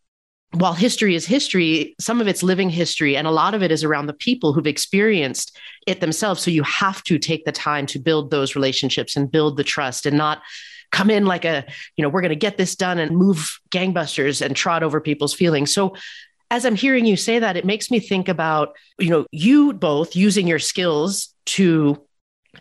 while 0.53 0.73
history 0.73 1.13
is 1.13 1.27
history, 1.27 1.93
some 1.99 2.19
of 2.19 2.27
it's 2.27 2.41
living 2.41 2.71
history, 2.71 3.15
and 3.15 3.27
a 3.27 3.31
lot 3.31 3.53
of 3.53 3.61
it 3.61 3.71
is 3.71 3.83
around 3.83 4.07
the 4.07 4.13
people 4.13 4.51
who've 4.51 4.65
experienced 4.65 5.55
it 5.85 5.99
themselves. 5.99 6.41
So 6.41 6.49
you 6.49 6.63
have 6.63 7.03
to 7.03 7.19
take 7.19 7.45
the 7.45 7.51
time 7.51 7.85
to 7.85 7.99
build 7.99 8.31
those 8.31 8.55
relationships 8.55 9.15
and 9.15 9.31
build 9.31 9.57
the 9.57 9.63
trust 9.63 10.07
and 10.07 10.17
not 10.17 10.41
come 10.91 11.11
in 11.11 11.27
like 11.27 11.45
a, 11.45 11.65
you 11.97 12.01
know, 12.01 12.09
we're 12.09 12.21
going 12.21 12.29
to 12.29 12.35
get 12.35 12.57
this 12.57 12.75
done 12.75 12.97
and 12.97 13.15
move 13.15 13.59
gangbusters 13.69 14.43
and 14.43 14.55
trot 14.55 14.81
over 14.81 14.99
people's 14.99 15.35
feelings. 15.35 15.71
So 15.71 15.93
as 16.51 16.65
I'm 16.65 16.75
hearing 16.75 17.05
you 17.05 17.17
say 17.17 17.39
that, 17.39 17.57
it 17.57 17.65
makes 17.65 17.89
me 17.89 17.99
think 17.99 18.27
about, 18.27 18.75
you 18.99 19.09
know, 19.09 19.25
you 19.31 19.73
both 19.73 20.15
using 20.15 20.47
your 20.47 20.59
skills 20.59 21.33
to 21.45 22.01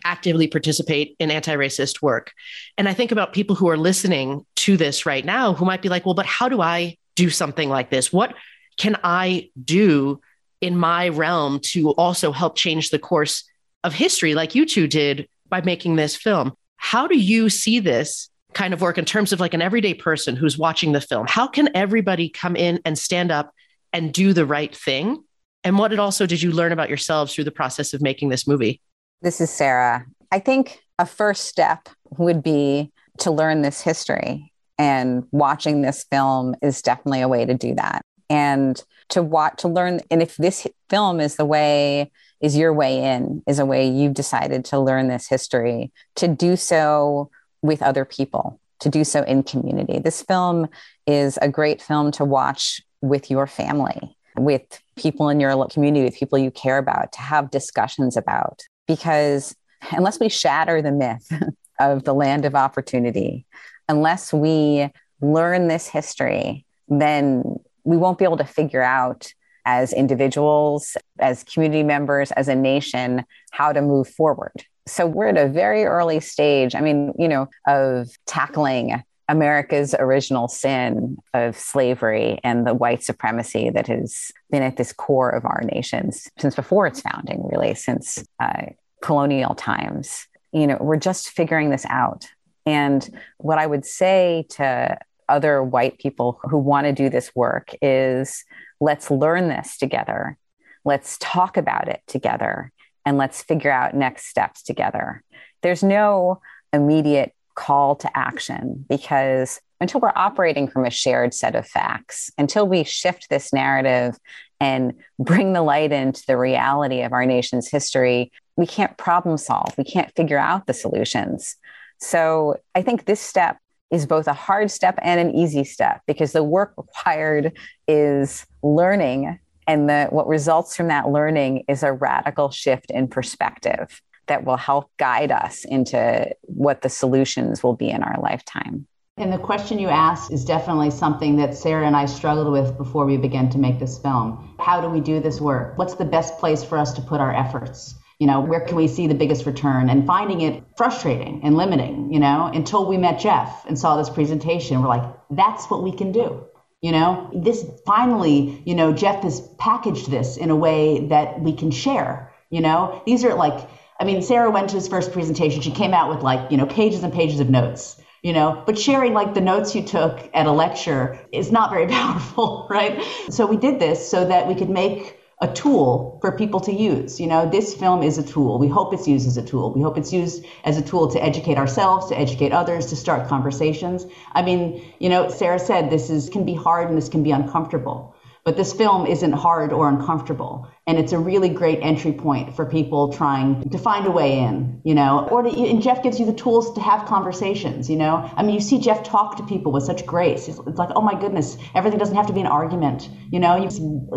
actively 0.05 0.47
participate 0.49 1.14
in 1.18 1.31
anti-racist 1.31 2.03
work. 2.03 2.33
And 2.77 2.88
I 2.88 2.94
think 2.94 3.12
about 3.12 3.33
people 3.33 3.55
who 3.55 3.68
are 3.68 3.77
listening 3.77 4.44
to 4.57 4.77
this 4.77 5.07
right 5.07 5.25
now 5.25 5.55
who 5.55 5.64
might 5.64 5.83
be 5.83 5.88
like, 5.88 6.05
well, 6.05 6.14
but 6.14 6.27
how 6.27 6.49
do 6.49 6.61
I 6.61 6.97
do 7.14 7.31
something 7.31 7.68
like 7.68 7.90
this? 7.90 8.12
What 8.12 8.35
can 8.77 8.97
I 9.05 9.51
do 9.62 10.20
in 10.61 10.77
my 10.77 11.09
realm 11.09 11.61
to 11.61 11.90
also 11.90 12.33
help 12.33 12.57
change 12.57 12.90
the 12.90 12.99
course 12.99 13.44
of 13.85 13.92
history 13.92 14.35
like 14.35 14.55
you 14.55 14.66
two 14.66 14.88
did 14.88 15.29
by 15.49 15.61
making 15.61 15.97
this 15.97 16.16
film? 16.16 16.55
How 16.77 17.07
do 17.07 17.16
you 17.16 17.49
see 17.49 17.79
this 17.79 18.31
kind 18.53 18.75
of 18.75 18.81
work 18.81 18.99
in 18.99 19.05
terms 19.05 19.33
of 19.33 19.40
like 19.40 19.55
an 19.55 19.62
everyday 19.62 19.94
person 19.94 20.37
who's 20.37 20.59
watching 20.59 20.92
the 20.92 21.01
film? 21.01 21.27
How 21.29 21.47
can 21.47 21.68
everybody 21.75 22.29
come 22.29 22.57
in 22.57 22.81
and 22.85 22.99
stand 22.99 23.31
up 23.31 23.53
and 23.94 24.12
do 24.12 24.35
the 24.35 24.44
right 24.44 24.74
thing? 24.76 25.24
And 25.62 25.78
what 25.78 25.88
did 25.88 25.98
also 25.98 26.26
did 26.26 26.42
you 26.42 26.52
learn 26.52 26.72
about 26.72 26.90
yourselves 26.90 27.33
through 27.33 27.44
the 27.44 27.50
process 27.50 27.94
of 27.94 28.02
making 28.02 28.28
this 28.28 28.46
movie? 28.46 28.83
This 29.22 29.40
is 29.40 29.48
Sarah. 29.48 30.04
I 30.30 30.40
think 30.40 30.80
a 30.98 31.07
first 31.07 31.46
step 31.46 31.88
would 32.18 32.42
be 32.42 32.92
to 33.20 33.30
learn 33.30 33.62
this 33.62 33.80
history. 33.80 34.52
And 34.76 35.24
watching 35.30 35.80
this 35.80 36.04
film 36.11 36.57
is 36.61 36.83
definitely 36.83 37.22
a 37.22 37.28
way 37.28 37.46
to 37.46 37.54
do 37.54 37.76
that. 37.76 38.04
And 38.28 38.83
to 39.11 39.22
watch, 39.22 39.59
to 39.59 39.68
learn, 39.68 40.00
and 40.11 40.20
if 40.20 40.37
this 40.37 40.66
film 40.90 41.20
is 41.20 41.37
the 41.37 41.44
way, 41.44 42.11
is 42.40 42.57
your 42.57 42.72
way 42.72 43.02
in, 43.14 43.42
is 43.46 43.61
a 43.61 43.64
way 43.64 43.88
you've 43.88 44.14
decided 44.14 44.64
to 44.66 44.78
learn 44.78 45.09
this 45.09 45.28
history, 45.28 45.92
to 46.16 46.26
do 46.26 46.57
so 46.57 47.30
with 47.62 47.80
other 47.80 48.04
people, 48.04 48.59
to 48.80 48.88
do 48.88 49.04
so 49.04 49.22
in 49.22 49.44
community. 49.44 50.00
This 50.00 50.22
film 50.22 50.68
is 51.07 51.38
a 51.40 51.48
great 51.48 51.80
film 51.80 52.11
to 52.12 52.24
watch 52.24 52.83
with 53.05 53.31
your 53.31 53.47
family, 53.47 54.17
with 54.37 54.81
people 54.97 55.29
in 55.29 55.38
your 55.38 55.69
community, 55.69 56.05
with 56.05 56.17
people 56.17 56.38
you 56.38 56.51
care 56.51 56.79
about, 56.79 57.12
to 57.12 57.21
have 57.21 57.51
discussions 57.51 58.17
about. 58.17 58.62
Because 58.88 59.55
unless 59.93 60.19
we 60.19 60.29
shatter 60.29 60.81
the 60.81 60.93
myth 60.93 61.31
of 61.81 62.05
the 62.05 62.14
land 62.14 62.45
of 62.45 62.55
opportunity, 62.55 63.47
unless 63.88 64.33
we 64.33 64.88
learn 65.21 65.69
this 65.69 65.87
history, 65.87 66.64
then 66.88 67.57
we 67.85 67.97
won't 67.97 68.19
be 68.19 68.25
able 68.25 68.38
to 68.38 68.45
figure 68.45 68.83
out 68.83 69.33
as 69.67 69.93
individuals, 69.93 70.97
as 71.19 71.45
community 71.45 71.83
members, 71.83 72.31
as 72.33 72.49
a 72.49 72.55
nation, 72.55 73.25
how 73.51 73.73
to 73.73 73.81
move 73.81 74.09
forward. 74.09 74.64
So 74.87 75.07
we're 75.07 75.29
at 75.29 75.38
a 75.38 75.49
very 75.49 75.85
early 75.85 76.21
stage, 76.21 76.75
I 76.75 76.81
mean, 76.81 77.14
you 77.19 77.29
know, 77.29 77.49
of 77.67 78.09
tackling 78.27 79.03
America's 79.28 79.94
original 79.98 80.48
sin 80.48 81.16
of 81.32 81.58
slavery 81.58 82.38
and 82.44 82.66
the 82.66 82.74
white 82.74 83.02
supremacy 83.02 83.70
that 83.70 83.87
has 83.87 84.30
been 84.50 84.62
at 84.62 84.76
this 84.76 84.92
core 84.92 85.30
of 85.30 85.44
our 85.44 85.62
nations 85.64 86.28
since 86.38 86.54
before 86.54 86.87
its 86.87 87.00
founding, 87.00 87.42
really, 87.50 87.74
since 87.74 88.22
uh, 88.38 88.66
colonial 89.02 89.54
times. 89.54 90.26
You 90.52 90.66
know, 90.66 90.76
we're 90.80 90.96
just 90.96 91.30
figuring 91.30 91.70
this 91.70 91.87
out. 91.88 92.28
And 92.66 93.08
what 93.38 93.58
I 93.58 93.66
would 93.66 93.84
say 93.84 94.46
to 94.50 94.98
other 95.28 95.62
white 95.62 95.98
people 95.98 96.38
who 96.42 96.58
want 96.58 96.87
to 96.87 96.92
do 96.92 97.08
this 97.08 97.34
work 97.34 97.74
is 97.80 98.44
let's 98.80 99.10
learn 99.10 99.48
this 99.48 99.78
together. 99.78 100.37
Let's 100.84 101.16
talk 101.18 101.56
about 101.56 101.88
it 101.88 102.02
together 102.06 102.72
and 103.06 103.16
let's 103.16 103.42
figure 103.42 103.70
out 103.70 103.94
next 103.94 104.26
steps 104.26 104.62
together. 104.62 105.22
There's 105.62 105.82
no 105.82 106.40
immediate 106.72 107.34
call 107.55 107.97
to 107.97 108.17
action 108.17 108.85
because 108.88 109.61
until 109.81 110.01
we're 110.01 110.12
operating 110.14 110.69
from 110.69 110.85
a 110.85 110.90
shared 110.90 111.35
set 111.35 111.55
of 111.55 111.67
facts, 111.67 112.31
until 112.38 112.67
we 112.67 112.85
shift 112.85 113.29
this 113.29 113.53
narrative 113.53 114.17
and 114.61 114.95
bring 115.19 115.53
the 115.53 115.62
light 115.62 115.93
into 115.93 116.23
the 116.27 116.37
reality 116.37 117.03
of 117.03 117.12
our 117.12 117.27
nation's 117.27 117.69
history, 117.69 118.33
we 118.57 118.67
can't 118.67 118.97
problem 118.97 119.37
solve. 119.37 119.77
We 119.77 119.85
can't 119.85 120.14
figure 120.14 120.38
out 120.38 120.67
the 120.67 120.75
solutions. 120.75 121.57
So 121.99 122.57
I 122.75 122.83
think 122.83 123.05
this 123.05 123.21
step 123.21 123.59
is 123.90 124.07
both 124.07 124.27
a 124.27 124.33
hard 124.33 124.71
step 124.71 124.99
and 125.03 125.21
an 125.21 125.35
easy 125.35 125.64
step 125.64 126.01
because 126.07 126.33
the 126.33 126.43
work 126.43 126.73
required 126.77 127.57
is 127.87 128.47
learning 128.62 129.38
and 129.67 129.88
the, 129.88 130.07
what 130.11 130.27
results 130.27 130.77
from 130.77 130.88
that 130.88 131.09
learning 131.09 131.64
is 131.69 131.83
a 131.83 131.93
radical 131.93 132.51
shift 132.51 132.90
in 132.90 133.09
perspective 133.09 134.01
that 134.26 134.44
will 134.44 134.56
help 134.56 134.90
guide 134.98 135.30
us 135.30 135.64
into 135.64 136.30
what 136.42 136.82
the 136.82 136.88
solutions 136.88 137.62
will 137.62 137.74
be 137.74 137.90
in 137.90 138.02
our 138.02 138.20
lifetime. 138.20 138.87
And 139.16 139.32
the 139.32 139.38
question 139.38 139.78
you 139.78 139.88
asked 139.88 140.32
is 140.32 140.44
definitely 140.44 140.90
something 140.90 141.37
that 141.37 141.54
Sarah 141.54 141.87
and 141.87 141.96
I 141.96 142.06
struggled 142.06 142.50
with 142.50 142.76
before 142.76 143.06
we 143.06 143.16
began 143.16 143.48
to 143.50 143.58
make 143.58 143.78
this 143.78 143.96
film. 143.98 144.56
How 144.58 144.80
do 144.80 144.88
we 144.88 145.00
do 145.00 145.20
this 145.20 145.40
work? 145.40 145.78
What's 145.78 145.94
the 145.94 146.04
best 146.04 146.37
place 146.38 146.64
for 146.64 146.78
us 146.78 146.92
to 146.94 147.00
put 147.00 147.20
our 147.20 147.32
efforts? 147.32 147.94
You 148.18 148.26
know, 148.26 148.40
where 148.40 148.60
can 148.60 148.76
we 148.76 148.88
see 148.88 149.06
the 149.06 149.14
biggest 149.14 149.46
return? 149.46 149.88
And 149.88 150.04
finding 150.04 150.40
it 150.40 150.64
frustrating 150.76 151.42
and 151.44 151.56
limiting, 151.56 152.12
you 152.12 152.18
know, 152.18 152.50
until 152.52 152.87
we 152.87 152.96
met 152.96 153.20
Jeff 153.20 153.64
and 153.66 153.78
saw 153.78 153.96
this 153.96 154.10
presentation, 154.10 154.82
we're 154.82 154.88
like, 154.88 155.08
that's 155.30 155.70
what 155.70 155.84
we 155.84 155.92
can 155.92 156.10
do. 156.10 156.44
You 156.80 156.92
know, 156.92 157.30
this 157.32 157.64
finally, 157.87 158.62
you 158.66 158.74
know, 158.74 158.92
Jeff 158.92 159.22
has 159.22 159.40
packaged 159.58 160.10
this 160.10 160.37
in 160.37 160.50
a 160.50 160.56
way 160.56 161.06
that 161.08 161.40
we 161.40 161.52
can 161.52 161.70
share. 161.70 162.32
You 162.50 162.60
know, 162.60 163.00
these 163.06 163.24
are 163.24 163.34
like, 163.34 163.68
I 164.00 164.04
mean, 164.04 164.22
Sarah 164.22 164.50
went 164.50 164.70
to 164.70 164.76
his 164.76 164.88
first 164.88 165.12
presentation. 165.12 165.62
She 165.62 165.70
came 165.70 165.94
out 165.94 166.11
with 166.11 166.22
like, 166.22 166.50
you 166.50 166.57
know, 166.57 166.66
pages 166.66 167.02
and 167.02 167.12
pages 167.12 167.40
of 167.40 167.50
notes 167.50 168.00
you 168.22 168.33
know 168.33 168.62
but 168.64 168.78
sharing 168.78 169.12
like 169.12 169.35
the 169.35 169.40
notes 169.40 169.74
you 169.74 169.83
took 169.83 170.30
at 170.33 170.46
a 170.46 170.50
lecture 170.50 171.20
is 171.30 171.52
not 171.52 171.68
very 171.70 171.87
powerful 172.00 172.66
right 172.70 173.04
so 173.28 173.46
we 173.46 173.57
did 173.59 173.78
this 173.78 174.11
so 174.11 174.26
that 174.26 174.48
we 174.48 174.54
could 174.54 174.70
make 174.70 175.18
a 175.40 175.52
tool 175.52 176.18
for 176.20 176.33
people 176.33 176.61
to 176.61 176.72
use. 176.72 177.20
You 177.20 177.26
know, 177.26 177.48
this 177.48 177.74
film 177.74 178.02
is 178.02 178.18
a 178.18 178.22
tool. 178.22 178.59
We 178.59 178.68
hope 178.68 178.94
it's 178.94 179.09
used 179.09 179.26
as 179.26 179.37
a 179.37 179.42
tool. 179.42 179.72
We 179.74 179.83
hope 179.83 179.98
it's 179.98 180.12
used 180.12 180.44
as 180.64 180.78
a 180.78 180.83
tool 180.83 181.11
to 181.11 181.22
educate 181.22 181.59
ourselves, 181.59 182.09
to 182.09 182.18
educate 182.18 182.52
others, 182.52 182.87
to 182.87 182.96
start 182.96 183.28
conversations. 183.28 184.07
I 184.33 184.42
mean, 184.42 184.92
you 185.00 185.09
know, 185.09 185.28
Sarah 185.28 185.59
said 185.59 185.90
this 185.90 186.09
is 186.09 186.30
can 186.30 186.44
be 186.44 186.54
hard 186.54 186.88
and 186.88 186.96
this 186.96 187.09
can 187.09 187.22
be 187.22 187.33
uncomfortable. 187.33 188.13
But 188.44 188.59
this 188.59 188.74
film 188.74 189.07
isn't 189.07 189.33
hard 189.33 189.72
or 189.72 189.88
uncomfortable. 189.88 190.68
And 190.87 190.98
it's 190.98 191.12
a 191.12 191.18
really 191.18 191.48
great 191.48 191.78
entry 191.80 192.12
point 192.12 192.54
for 192.54 192.66
people 192.66 193.11
trying 193.11 193.70
to 193.70 193.78
find 193.78 194.07
a 194.07 194.11
way 194.11 194.38
in, 194.38 194.83
you 194.85 194.94
know, 194.94 195.26
or 195.30 195.42
to, 195.42 195.48
and 195.48 195.80
Jeff 195.80 196.02
gives 196.02 196.20
you 196.20 196.26
the 196.26 196.35
tools 196.35 196.74
to 196.74 196.80
have 196.83 197.07
conversations, 197.07 197.88
you 197.88 197.96
know. 197.96 198.30
I 198.37 198.42
mean, 198.42 198.54
you 198.54 198.61
see 198.61 198.78
Jeff 198.78 199.02
talk 199.02 199.38
to 199.38 199.42
people 199.44 199.72
with 199.72 199.85
such 199.85 200.04
grace. 200.04 200.46
It's, 200.46 200.59
it's 200.66 200.78
like, 200.78 200.90
oh 200.94 201.00
my 201.00 201.18
goodness, 201.18 201.57
everything 201.74 201.98
doesn't 201.98 202.16
have 202.16 202.26
to 202.26 202.35
be 202.35 202.40
an 202.42 202.46
argument, 202.46 203.09
you 203.33 203.40
know. 203.40 203.57
You, 203.57 203.70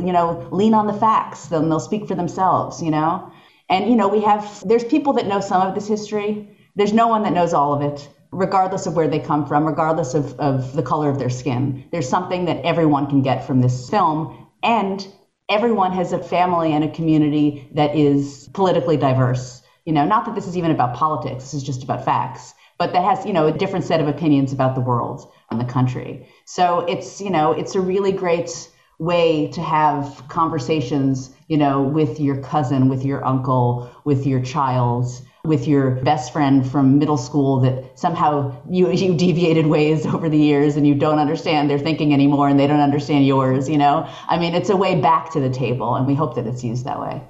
you 0.06 0.12
know, 0.12 0.50
lean 0.52 0.74
on 0.74 0.88
the 0.88 0.94
facts, 0.94 1.46
then 1.46 1.70
they'll 1.70 1.80
speak 1.80 2.08
for 2.08 2.16
themselves, 2.16 2.82
you 2.82 2.92
know. 2.92 3.32
And, 3.70 3.90
you 3.90 3.96
know, 3.96 4.10
we 4.10 4.22
have, 4.24 4.62
there's 4.68 4.84
people 4.84 5.14
that 5.14 5.28
know 5.28 5.40
some 5.40 5.62
of 5.62 5.74
this 5.74 5.88
history. 5.88 6.58
There's 6.76 6.94
no 6.94 7.08
one 7.08 7.24
that 7.24 7.32
knows 7.32 7.54
all 7.54 7.74
of 7.74 7.82
it 7.82 8.10
regardless 8.32 8.86
of 8.86 8.96
where 8.96 9.08
they 9.08 9.20
come 9.20 9.46
from, 9.46 9.66
regardless 9.66 10.14
of, 10.14 10.40
of 10.40 10.74
the 10.74 10.84
color 10.84 11.10
of 11.10 11.20
their 11.20 11.30
skin. 11.30 11.86
There's 11.92 12.10
something 12.10 12.46
that 12.46 12.64
everyone 12.66 13.08
can 13.08 13.22
get 13.22 13.46
from 13.46 13.62
this 13.62 13.90
film. 13.90 14.48
And 14.64 15.08
everyone 15.50 15.94
has 15.94 16.12
a 16.12 16.22
family 16.22 16.74
and 16.74 16.84
a 16.84 16.92
community 16.92 17.70
that 17.74 17.96
is 17.96 18.50
politically 18.54 18.98
diverse. 18.98 19.62
You 19.86 19.94
know, 19.94 20.06
not 20.06 20.26
that 20.26 20.36
this 20.36 20.48
is 20.48 20.58
even 20.58 20.72
about 20.72 20.96
politics, 20.96 21.46
this 21.46 21.54
is 21.54 21.64
just 21.64 21.84
about 21.84 22.04
facts, 22.04 22.54
but 22.78 22.92
that 22.94 23.04
has, 23.04 23.26
you 23.26 23.32
know, 23.32 23.48
a 23.48 23.52
different 23.52 23.86
set 23.86 24.02
of 24.02 24.08
opinions 24.08 24.52
about 24.52 24.76
the 24.76 24.82
world 24.82 25.32
and 25.50 25.60
the 25.60 25.66
country. 25.66 26.28
So 26.46 26.80
it's, 26.82 27.22
you 27.22 27.30
know, 27.30 27.54
it's 27.54 27.76
a 27.76 27.80
really 27.80 28.12
great 28.12 28.70
way 29.00 29.48
to 29.52 29.62
have 29.62 30.24
conversations, 30.28 31.30
you 31.48 31.56
know, 31.56 31.82
with 31.82 32.20
your 32.20 32.42
cousin, 32.42 32.90
with 32.90 33.06
your 33.06 33.24
uncle, 33.26 33.90
with 34.04 34.26
your 34.26 34.42
child, 34.42 35.06
with 35.48 35.68
your 35.68 35.92
best 35.92 36.34
friend 36.34 36.70
from 36.70 37.00
middle 37.00 37.18
school 37.18 37.60
that 37.62 37.98
somehow 37.98 38.54
you 38.70 38.92
you 38.92 39.16
deviated 39.16 39.66
ways 39.66 40.06
over 40.14 40.30
the 40.30 40.38
years 40.38 40.76
and 40.76 40.86
you 40.86 40.94
don't 40.94 41.20
understand 41.20 41.70
their 41.70 41.80
thinking 41.80 42.14
anymore 42.14 42.50
and 42.50 42.60
they 42.60 42.68
don't 42.68 42.82
understand 42.82 43.26
yours 43.26 43.70
you 43.70 43.78
know 43.78 44.08
i 44.28 44.38
mean 44.38 44.54
it's 44.54 44.70
a 44.70 44.76
way 44.76 45.00
back 45.00 45.32
to 45.32 45.40
the 45.40 45.50
table 45.50 45.96
and 45.96 46.06
we 46.06 46.14
hope 46.14 46.36
that 46.36 46.46
it's 46.46 46.64
used 46.64 46.86
that 46.86 47.00
way 47.00 47.22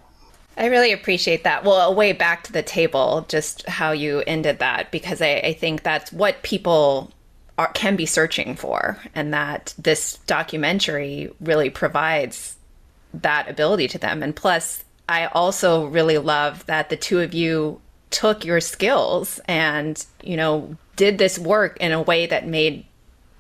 I 0.59 0.65
really 0.65 0.91
appreciate 0.91 1.43
that. 1.43 1.63
Well, 1.63 1.87
a 1.87 1.93
way 1.93 2.13
back 2.13 2.43
to 2.45 2.51
the 2.51 2.63
table, 2.63 3.27
just 3.29 3.67
how 3.67 3.91
you 3.91 4.23
ended 4.25 4.57
that, 4.57 4.89
because 4.89 5.21
I, 5.21 5.35
I 5.35 5.53
think 5.53 5.83
that's 5.83 6.11
what 6.11 6.41
people 6.41 7.11
are, 7.59 7.71
can 7.73 7.95
be 7.95 8.07
searching 8.07 8.55
for, 8.55 8.97
and 9.13 9.31
that 9.35 9.75
this 9.77 10.17
documentary 10.25 11.31
really 11.39 11.69
provides 11.69 12.57
that 13.13 13.47
ability 13.47 13.87
to 13.89 13.99
them. 13.99 14.23
And 14.23 14.35
plus, 14.35 14.83
I 15.07 15.27
also 15.27 15.85
really 15.85 16.17
love 16.17 16.65
that 16.65 16.89
the 16.89 16.97
two 16.97 17.19
of 17.19 17.35
you 17.35 17.79
took 18.09 18.45
your 18.45 18.61
skills 18.61 19.39
and, 19.45 20.05
you 20.23 20.37
know, 20.37 20.75
did 20.95 21.17
this 21.17 21.37
work 21.37 21.77
in 21.79 21.91
a 21.91 22.01
way 22.01 22.25
that 22.25 22.47
made 22.47 22.85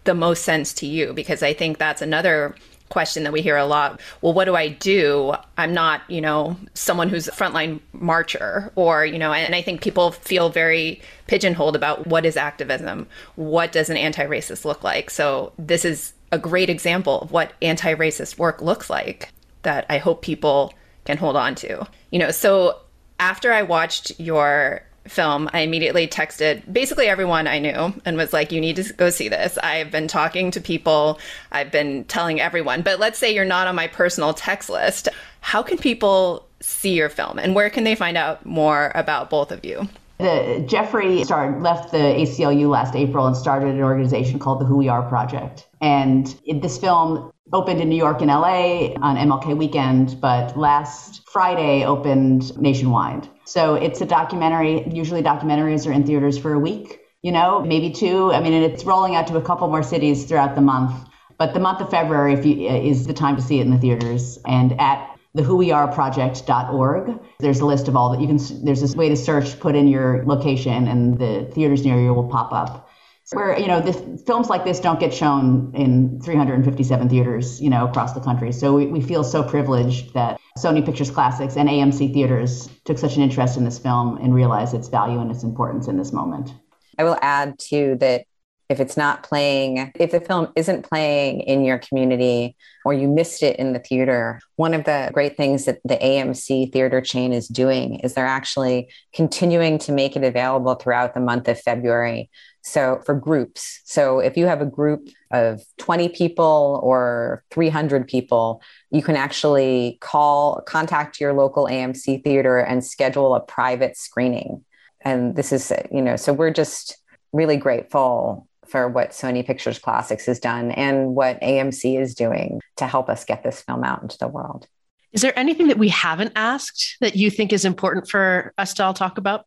the 0.03 0.13
most 0.13 0.43
sense 0.43 0.73
to 0.73 0.85
you 0.85 1.13
because 1.13 1.43
I 1.43 1.53
think 1.53 1.77
that's 1.77 2.01
another 2.01 2.55
question 2.89 3.23
that 3.23 3.33
we 3.33 3.41
hear 3.41 3.57
a 3.57 3.65
lot. 3.65 3.99
Well, 4.21 4.33
what 4.33 4.45
do 4.45 4.55
I 4.55 4.69
do? 4.69 5.33
I'm 5.57 5.73
not, 5.73 6.01
you 6.09 6.21
know, 6.21 6.55
someone 6.73 7.09
who's 7.09 7.27
a 7.27 7.31
frontline 7.31 7.81
marcher 7.91 8.71
or, 8.75 9.05
you 9.05 9.19
know, 9.19 9.33
and 9.33 9.53
I 9.53 9.61
think 9.61 9.81
people 9.81 10.11
feel 10.11 10.49
very 10.49 11.01
pigeonholed 11.27 11.75
about 11.75 12.07
what 12.07 12.25
is 12.25 12.37
activism? 12.37 13.07
What 13.35 13.71
does 13.71 13.89
an 13.89 13.97
anti-racist 13.97 14.63
look 14.63 14.83
like? 14.83 15.09
So 15.09 15.51
this 15.59 15.83
is 15.83 16.13
a 16.31 16.39
great 16.39 16.69
example 16.69 17.21
of 17.21 17.31
what 17.31 17.53
anti-racist 17.61 18.37
work 18.37 18.61
looks 18.61 18.89
like 18.89 19.33
that 19.63 19.85
I 19.89 19.97
hope 19.97 20.21
people 20.21 20.73
can 21.03 21.17
hold 21.17 21.35
on 21.35 21.55
to. 21.55 21.85
You 22.11 22.19
know, 22.19 22.31
so 22.31 22.79
after 23.19 23.51
I 23.51 23.63
watched 23.63 24.19
your 24.19 24.81
film, 25.07 25.49
I 25.53 25.61
immediately 25.61 26.07
texted 26.07 26.61
basically 26.71 27.07
everyone 27.07 27.47
I 27.47 27.59
knew 27.59 27.93
and 28.05 28.17
was 28.17 28.33
like, 28.33 28.51
you 28.51 28.61
need 28.61 28.75
to 28.77 28.93
go 28.93 29.09
see 29.09 29.29
this. 29.29 29.57
I've 29.59 29.91
been 29.91 30.07
talking 30.07 30.51
to 30.51 30.61
people, 30.61 31.19
I've 31.51 31.71
been 31.71 32.03
telling 32.05 32.41
everyone. 32.41 32.81
But 32.81 32.99
let's 32.99 33.17
say 33.17 33.33
you're 33.33 33.45
not 33.45 33.67
on 33.67 33.75
my 33.75 33.87
personal 33.87 34.33
text 34.33 34.69
list. 34.69 35.07
How 35.41 35.63
can 35.63 35.77
people 35.77 36.45
see 36.59 36.93
your 36.93 37.09
film 37.09 37.39
and 37.39 37.55
where 37.55 37.69
can 37.69 37.83
they 37.83 37.95
find 37.95 38.17
out 38.17 38.45
more 38.45 38.91
about 38.95 39.29
both 39.29 39.51
of 39.51 39.63
you? 39.63 39.87
The, 40.19 40.63
Jeffrey 40.67 41.23
started, 41.23 41.61
left 41.61 41.91
the 41.91 41.97
ACLU 41.97 42.69
last 42.69 42.95
April 42.95 43.27
and 43.27 43.37
started 43.37 43.75
an 43.75 43.83
organization 43.83 44.39
called 44.39 44.59
the 44.59 44.65
Who 44.65 44.77
We 44.77 44.89
Are 44.89 45.07
Project. 45.07 45.67
And 45.79 46.25
this 46.61 46.77
film 46.77 47.31
opened 47.53 47.79
in 47.79 47.89
New 47.89 47.95
York 47.95 48.21
and 48.21 48.29
LA 48.29 48.93
on 49.01 49.15
MLK 49.15 49.55
weekend, 49.55 50.19
but 50.19 50.57
last 50.57 51.21
Friday 51.29 51.85
opened 51.85 52.57
nationwide. 52.57 53.29
So 53.45 53.75
it's 53.75 54.01
a 54.01 54.05
documentary. 54.05 54.87
Usually 54.89 55.21
documentaries 55.21 55.87
are 55.87 55.91
in 55.91 56.05
theaters 56.05 56.37
for 56.37 56.53
a 56.53 56.59
week, 56.59 56.99
you 57.21 57.31
know, 57.31 57.61
maybe 57.61 57.91
two. 57.91 58.33
I 58.33 58.41
mean, 58.41 58.53
and 58.53 58.65
it's 58.65 58.83
rolling 58.83 59.15
out 59.15 59.27
to 59.27 59.37
a 59.37 59.41
couple 59.41 59.67
more 59.67 59.83
cities 59.83 60.25
throughout 60.25 60.55
the 60.55 60.61
month. 60.61 61.07
But 61.37 61.53
the 61.53 61.59
month 61.59 61.81
of 61.81 61.91
February 61.91 62.33
you, 62.43 62.67
is 62.67 63.05
the 63.05 63.13
time 63.13 63.35
to 63.35 63.41
see 63.41 63.59
it 63.59 63.61
in 63.61 63.71
the 63.71 63.77
theaters. 63.77 64.39
And 64.45 64.79
at 64.81 65.16
the 65.33 65.43
whoweareproject.org. 65.43 67.19
There's 67.39 67.59
a 67.59 67.65
list 67.65 67.87
of 67.87 67.95
all 67.95 68.11
that 68.11 68.21
you 68.21 68.27
can, 68.27 68.39
there's 68.63 68.81
this 68.81 68.95
way 68.95 69.09
to 69.09 69.15
search, 69.15 69.59
put 69.59 69.75
in 69.75 69.87
your 69.87 70.25
location, 70.25 70.87
and 70.87 71.17
the 71.17 71.49
theaters 71.53 71.85
near 71.85 71.99
you 71.99 72.13
will 72.13 72.27
pop 72.27 72.51
up. 72.51 72.89
Where 73.33 73.59
you 73.59 73.67
know 73.67 73.81
the 73.81 73.91
films 74.25 74.47
like 74.47 74.63
this 74.63 74.79
don't 74.79 75.01
get 75.01 75.13
shown 75.13 75.73
in 75.75 76.21
357 76.21 77.09
theaters 77.09 77.61
you 77.61 77.69
know 77.69 77.85
across 77.85 78.13
the 78.13 78.21
country. 78.21 78.53
So 78.53 78.73
we, 78.73 78.85
we 78.85 79.01
feel 79.01 79.21
so 79.21 79.43
privileged 79.43 80.13
that 80.13 80.39
sony 80.57 80.85
pictures 80.85 81.11
classics 81.11 81.57
and 81.57 81.67
amc 81.67 82.13
theaters 82.13 82.69
took 82.85 82.97
such 82.97 83.17
an 83.17 83.23
interest 83.23 83.57
in 83.57 83.65
this 83.65 83.77
film 83.79 84.17
and 84.19 84.33
realized 84.33 84.73
its 84.73 84.87
value 84.87 85.19
and 85.19 85.29
its 85.29 85.43
importance 85.43 85.89
in 85.89 85.97
this 85.97 86.13
moment. 86.13 86.53
I 86.97 87.03
will 87.03 87.17
add 87.21 87.59
too 87.59 87.97
that 87.99 88.27
if 88.69 88.79
it's 88.81 88.97
not 88.97 89.23
playing, 89.23 89.91
if 89.95 90.11
the 90.11 90.19
film 90.19 90.51
isn't 90.55 90.87
playing 90.87 91.41
in 91.41 91.63
your 91.63 91.77
community 91.77 92.55
or 92.83 92.93
you 92.93 93.07
missed 93.07 93.41
it 93.41 93.57
in 93.57 93.71
the 93.71 93.79
theater, 93.79 94.41
one 94.57 94.73
of 94.73 94.83
the 94.83 95.09
great 95.13 95.37
things 95.37 95.65
that 95.65 95.79
the 95.85 95.95
AMC 95.95 96.73
theater 96.73 96.99
chain 96.99 97.31
is 97.31 97.47
doing 97.47 97.99
is 98.01 98.13
they're 98.13 98.25
actually 98.25 98.89
continuing 99.13 99.77
to 99.79 99.91
make 99.93 100.15
it 100.17 100.23
available 100.23 100.75
throughout 100.75 101.13
the 101.13 101.21
month 101.21 101.47
of 101.47 101.59
February. 101.59 102.29
So 102.61 103.01
for 103.05 103.15
groups. 103.15 103.79
So 103.85 104.19
if 104.19 104.35
you 104.35 104.45
have 104.47 104.61
a 104.61 104.65
group 104.65 105.07
of 105.31 105.61
20 105.77 106.09
people 106.09 106.81
or 106.83 107.45
300 107.51 108.05
people, 108.07 108.61
you 108.91 109.01
can 109.01 109.15
actually 109.15 109.97
call, 110.01 110.61
contact 110.67 111.21
your 111.21 111.31
local 111.31 111.67
AMC 111.67 112.21
theater 112.25 112.57
and 112.57 112.83
schedule 112.83 113.33
a 113.35 113.39
private 113.39 113.95
screening. 113.95 114.65
And 115.01 115.37
this 115.37 115.53
is, 115.53 115.71
you 115.89 116.01
know, 116.01 116.17
so 116.17 116.33
we're 116.33 116.51
just 116.51 116.97
really 117.31 117.55
grateful 117.55 118.47
for 118.69 118.87
what 118.87 119.11
Sony 119.11 119.45
Pictures 119.45 119.79
Classics 119.79 120.25
has 120.25 120.39
done 120.39 120.71
and 120.71 121.15
what 121.15 121.41
AMC 121.41 121.99
is 121.99 122.15
doing 122.15 122.61
to 122.77 122.87
help 122.87 123.09
us 123.09 123.25
get 123.25 123.43
this 123.43 123.61
film 123.61 123.83
out 123.83 124.01
into 124.01 124.17
the 124.17 124.27
world. 124.27 124.67
Is 125.13 125.21
there 125.21 125.37
anything 125.37 125.67
that 125.67 125.77
we 125.77 125.89
haven't 125.89 126.33
asked 126.35 126.97
that 127.01 127.15
you 127.15 127.29
think 127.29 127.53
is 127.53 127.65
important 127.65 128.09
for 128.09 128.53
us 128.57 128.73
to 128.75 128.83
all 128.83 128.93
talk 128.93 129.17
about? 129.17 129.45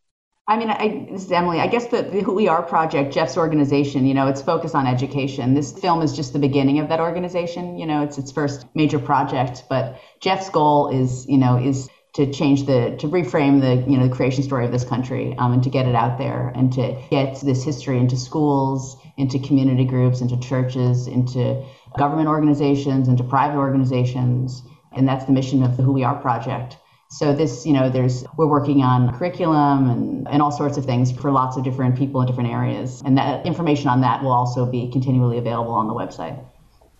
I 0.48 0.56
mean, 0.56 0.68
I, 0.68 1.06
this 1.12 1.26
is 1.26 1.30
Emily. 1.30 1.60
I 1.60 1.68
guess 1.68 1.86
the, 1.86 2.02
the, 2.02 2.22
Who 2.22 2.34
We 2.34 2.48
Are 2.48 2.60
project, 2.60 3.14
Jeff's 3.14 3.36
organization, 3.36 4.04
you 4.04 4.14
know, 4.14 4.26
it's 4.26 4.42
focused 4.42 4.74
on 4.74 4.84
education. 4.84 5.54
This 5.54 5.72
film 5.78 6.02
is 6.02 6.16
just 6.16 6.32
the 6.32 6.40
beginning 6.40 6.80
of 6.80 6.88
that 6.88 6.98
organization. 6.98 7.78
You 7.78 7.86
know, 7.86 8.02
it's 8.02 8.18
its 8.18 8.32
first 8.32 8.66
major 8.74 8.98
project, 8.98 9.64
but 9.68 10.00
Jeff's 10.20 10.50
goal 10.50 10.88
is, 10.88 11.24
you 11.28 11.38
know, 11.38 11.56
is 11.56 11.88
to 12.12 12.30
change 12.32 12.66
the 12.66 12.96
to 12.98 13.06
reframe 13.08 13.60
the 13.60 13.88
you 13.90 13.96
know 13.96 14.08
the 14.08 14.14
creation 14.14 14.42
story 14.42 14.64
of 14.64 14.72
this 14.72 14.84
country 14.84 15.34
um, 15.38 15.52
and 15.52 15.62
to 15.62 15.70
get 15.70 15.86
it 15.86 15.94
out 15.94 16.18
there 16.18 16.52
and 16.56 16.72
to 16.72 17.00
get 17.10 17.40
this 17.40 17.62
history 17.62 17.98
into 17.98 18.16
schools 18.16 18.96
into 19.16 19.38
community 19.38 19.84
groups 19.84 20.20
into 20.20 20.38
churches 20.38 21.06
into 21.06 21.64
government 21.98 22.28
organizations 22.28 23.08
into 23.08 23.24
private 23.24 23.56
organizations. 23.56 24.62
And 24.92 25.06
that's 25.06 25.24
the 25.24 25.32
mission 25.32 25.62
of 25.62 25.76
the 25.76 25.82
who 25.82 25.92
we 25.92 26.02
are 26.02 26.16
project. 26.16 26.76
So 27.10 27.34
this 27.34 27.64
you 27.66 27.72
know 27.72 27.90
there's 27.90 28.24
we're 28.36 28.48
working 28.48 28.82
on 28.82 29.16
curriculum 29.16 29.90
and, 29.90 30.28
and 30.28 30.42
all 30.42 30.50
sorts 30.50 30.76
of 30.76 30.84
things 30.84 31.12
for 31.12 31.30
lots 31.30 31.56
of 31.56 31.64
different 31.64 31.96
people 31.96 32.20
in 32.20 32.26
different 32.26 32.50
areas. 32.50 33.02
And 33.04 33.16
that 33.18 33.46
information 33.46 33.88
on 33.88 34.00
that 34.00 34.22
will 34.22 34.32
also 34.32 34.66
be 34.66 34.90
continually 34.90 35.38
available 35.38 35.72
on 35.72 35.86
the 35.86 35.94
website. 35.94 36.42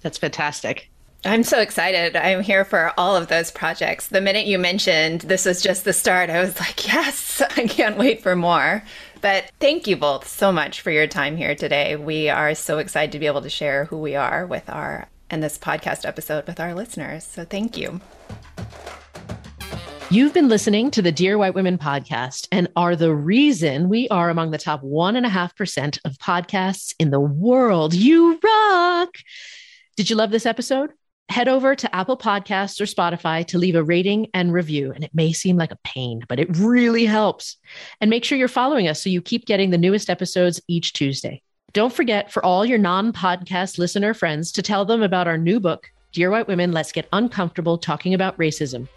That's 0.01 0.19
fantastic 0.19 0.91
I'm 1.23 1.43
so 1.43 1.61
excited. 1.61 2.17
I'm 2.17 2.43
here 2.43 2.65
for 2.65 2.95
all 2.97 3.15
of 3.15 3.29
those 3.29 3.51
projects. 3.51 4.09
The 4.09 4.23
minute 4.23 4.47
you 4.47 4.59
mentioned 4.59 5.21
this 5.21 5.45
was 5.45 5.61
just 5.61 5.85
the 5.85 5.93
start, 5.93 6.31
I 6.31 6.41
was 6.41 6.59
like, 6.59 6.87
yes, 6.87 7.43
I 7.57 7.67
can't 7.67 7.99
wait 7.99 8.23
for 8.23 8.35
more. 8.35 8.83
But 9.21 9.53
thank 9.61 9.87
you 9.87 9.97
both 9.97 10.27
so 10.27 10.51
much 10.51 10.81
for 10.81 10.91
your 10.91 11.07
time 11.07 11.37
here 11.37 11.55
today. 11.55 11.97
We 11.97 12.31
are 12.31 12.55
so 12.55 12.79
excited 12.79 13.13
to 13.13 13.19
be 13.19 13.27
able 13.27 13.43
to 13.43 13.51
share 13.51 13.85
who 13.85 13.99
we 13.99 14.17
are 14.17 14.47
with 14.47 14.71
our 14.71 15.09
and 15.29 15.43
this 15.43 15.59
podcast 15.59 16.09
episode 16.09 16.47
with 16.47 16.59
our 16.59 16.75
listeners. 16.75 17.25
So 17.25 17.45
thank 17.45 17.77
you. 17.77 18.01
You've 20.09 20.33
been 20.33 20.49
listening 20.49 20.91
to 20.93 21.03
the 21.03 21.13
Dear 21.13 21.37
White 21.37 21.55
Women 21.55 21.77
podcast 21.77 22.49
and 22.51 22.67
are 22.77 22.97
the 22.97 23.15
reason 23.15 23.91
we 23.91 24.09
are 24.09 24.31
among 24.31 24.53
the 24.53 24.59
top 24.59 24.83
1.5% 24.83 25.99
of 26.05 26.17
podcasts 26.17 26.95
in 26.99 27.11
the 27.11 27.21
world. 27.21 27.93
You 27.93 28.41
rock! 28.43 29.19
Did 29.97 30.09
you 30.09 30.17
love 30.17 30.31
this 30.31 30.47
episode? 30.47 30.91
Head 31.31 31.49
over 31.49 31.77
to 31.77 31.95
Apple 31.95 32.17
Podcasts 32.17 32.81
or 32.81 32.85
Spotify 32.85 33.47
to 33.47 33.59
leave 33.59 33.77
a 33.77 33.83
rating 33.83 34.27
and 34.35 34.53
review. 34.53 34.93
And 34.93 35.05
it 35.05 35.15
may 35.15 35.33
seem 35.33 35.57
like 35.57 35.71
a 35.71 35.79
pain, 35.85 36.23
but 36.29 36.41
it 36.41 36.57
really 36.57 37.07
helps. 37.07 37.57
And 38.01 38.11
make 38.11 38.25
sure 38.25 38.37
you're 38.37 38.49
following 38.49 38.89
us 38.89 39.03
so 39.03 39.11
you 39.11 39.23
keep 39.23 39.47
getting 39.47 39.71
the 39.71 39.79
newest 39.79 40.11
episodes 40.11 40.61
each 40.67 40.93
Tuesday. 40.93 41.41
Don't 41.73 41.93
forget 41.93 42.33
for 42.33 42.45
all 42.45 42.67
your 42.67 42.79
non 42.79 43.13
podcast 43.13 43.79
listener 43.79 44.13
friends 44.13 44.51
to 44.53 44.63
tell 44.63 44.85
them 44.85 45.03
about 45.03 45.29
our 45.29 45.39
new 45.39 45.61
book, 45.61 45.89
Dear 46.13 46.31
White 46.31 46.49
Women 46.49 46.73
Let's 46.73 46.91
Get 46.91 47.09
Uncomfortable 47.13 47.79
Talking 47.79 48.13
About 48.13 48.37
Racism, 48.37 48.89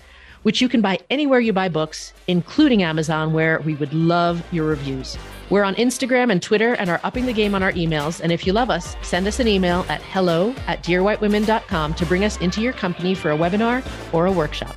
which 0.43 0.61
you 0.61 0.69
can 0.69 0.81
buy 0.81 0.99
anywhere 1.09 1.39
you 1.39 1.51
buy 1.51 1.67
books, 1.67 2.13
including 2.27 2.83
Amazon, 2.83 3.33
where 3.33 3.59
we 3.61 3.75
would 3.75 3.93
love 3.93 4.43
your 4.51 4.65
reviews. 4.65 5.17
We're 5.49 5.63
on 5.63 5.75
Instagram 5.75 6.31
and 6.31 6.41
Twitter 6.41 6.73
and 6.73 6.89
are 6.89 7.01
upping 7.03 7.25
the 7.25 7.33
game 7.33 7.55
on 7.55 7.63
our 7.63 7.73
emails. 7.73 8.21
And 8.21 8.31
if 8.31 8.47
you 8.47 8.53
love 8.53 8.69
us, 8.69 8.95
send 9.01 9.27
us 9.27 9.39
an 9.39 9.47
email 9.47 9.85
at 9.89 10.01
hello 10.01 10.55
at 10.67 10.83
dearwhitewomen.com 10.83 11.93
to 11.95 12.05
bring 12.05 12.23
us 12.23 12.37
into 12.37 12.61
your 12.61 12.73
company 12.73 13.13
for 13.13 13.31
a 13.31 13.37
webinar 13.37 13.85
or 14.13 14.27
a 14.27 14.31
workshop. 14.31 14.75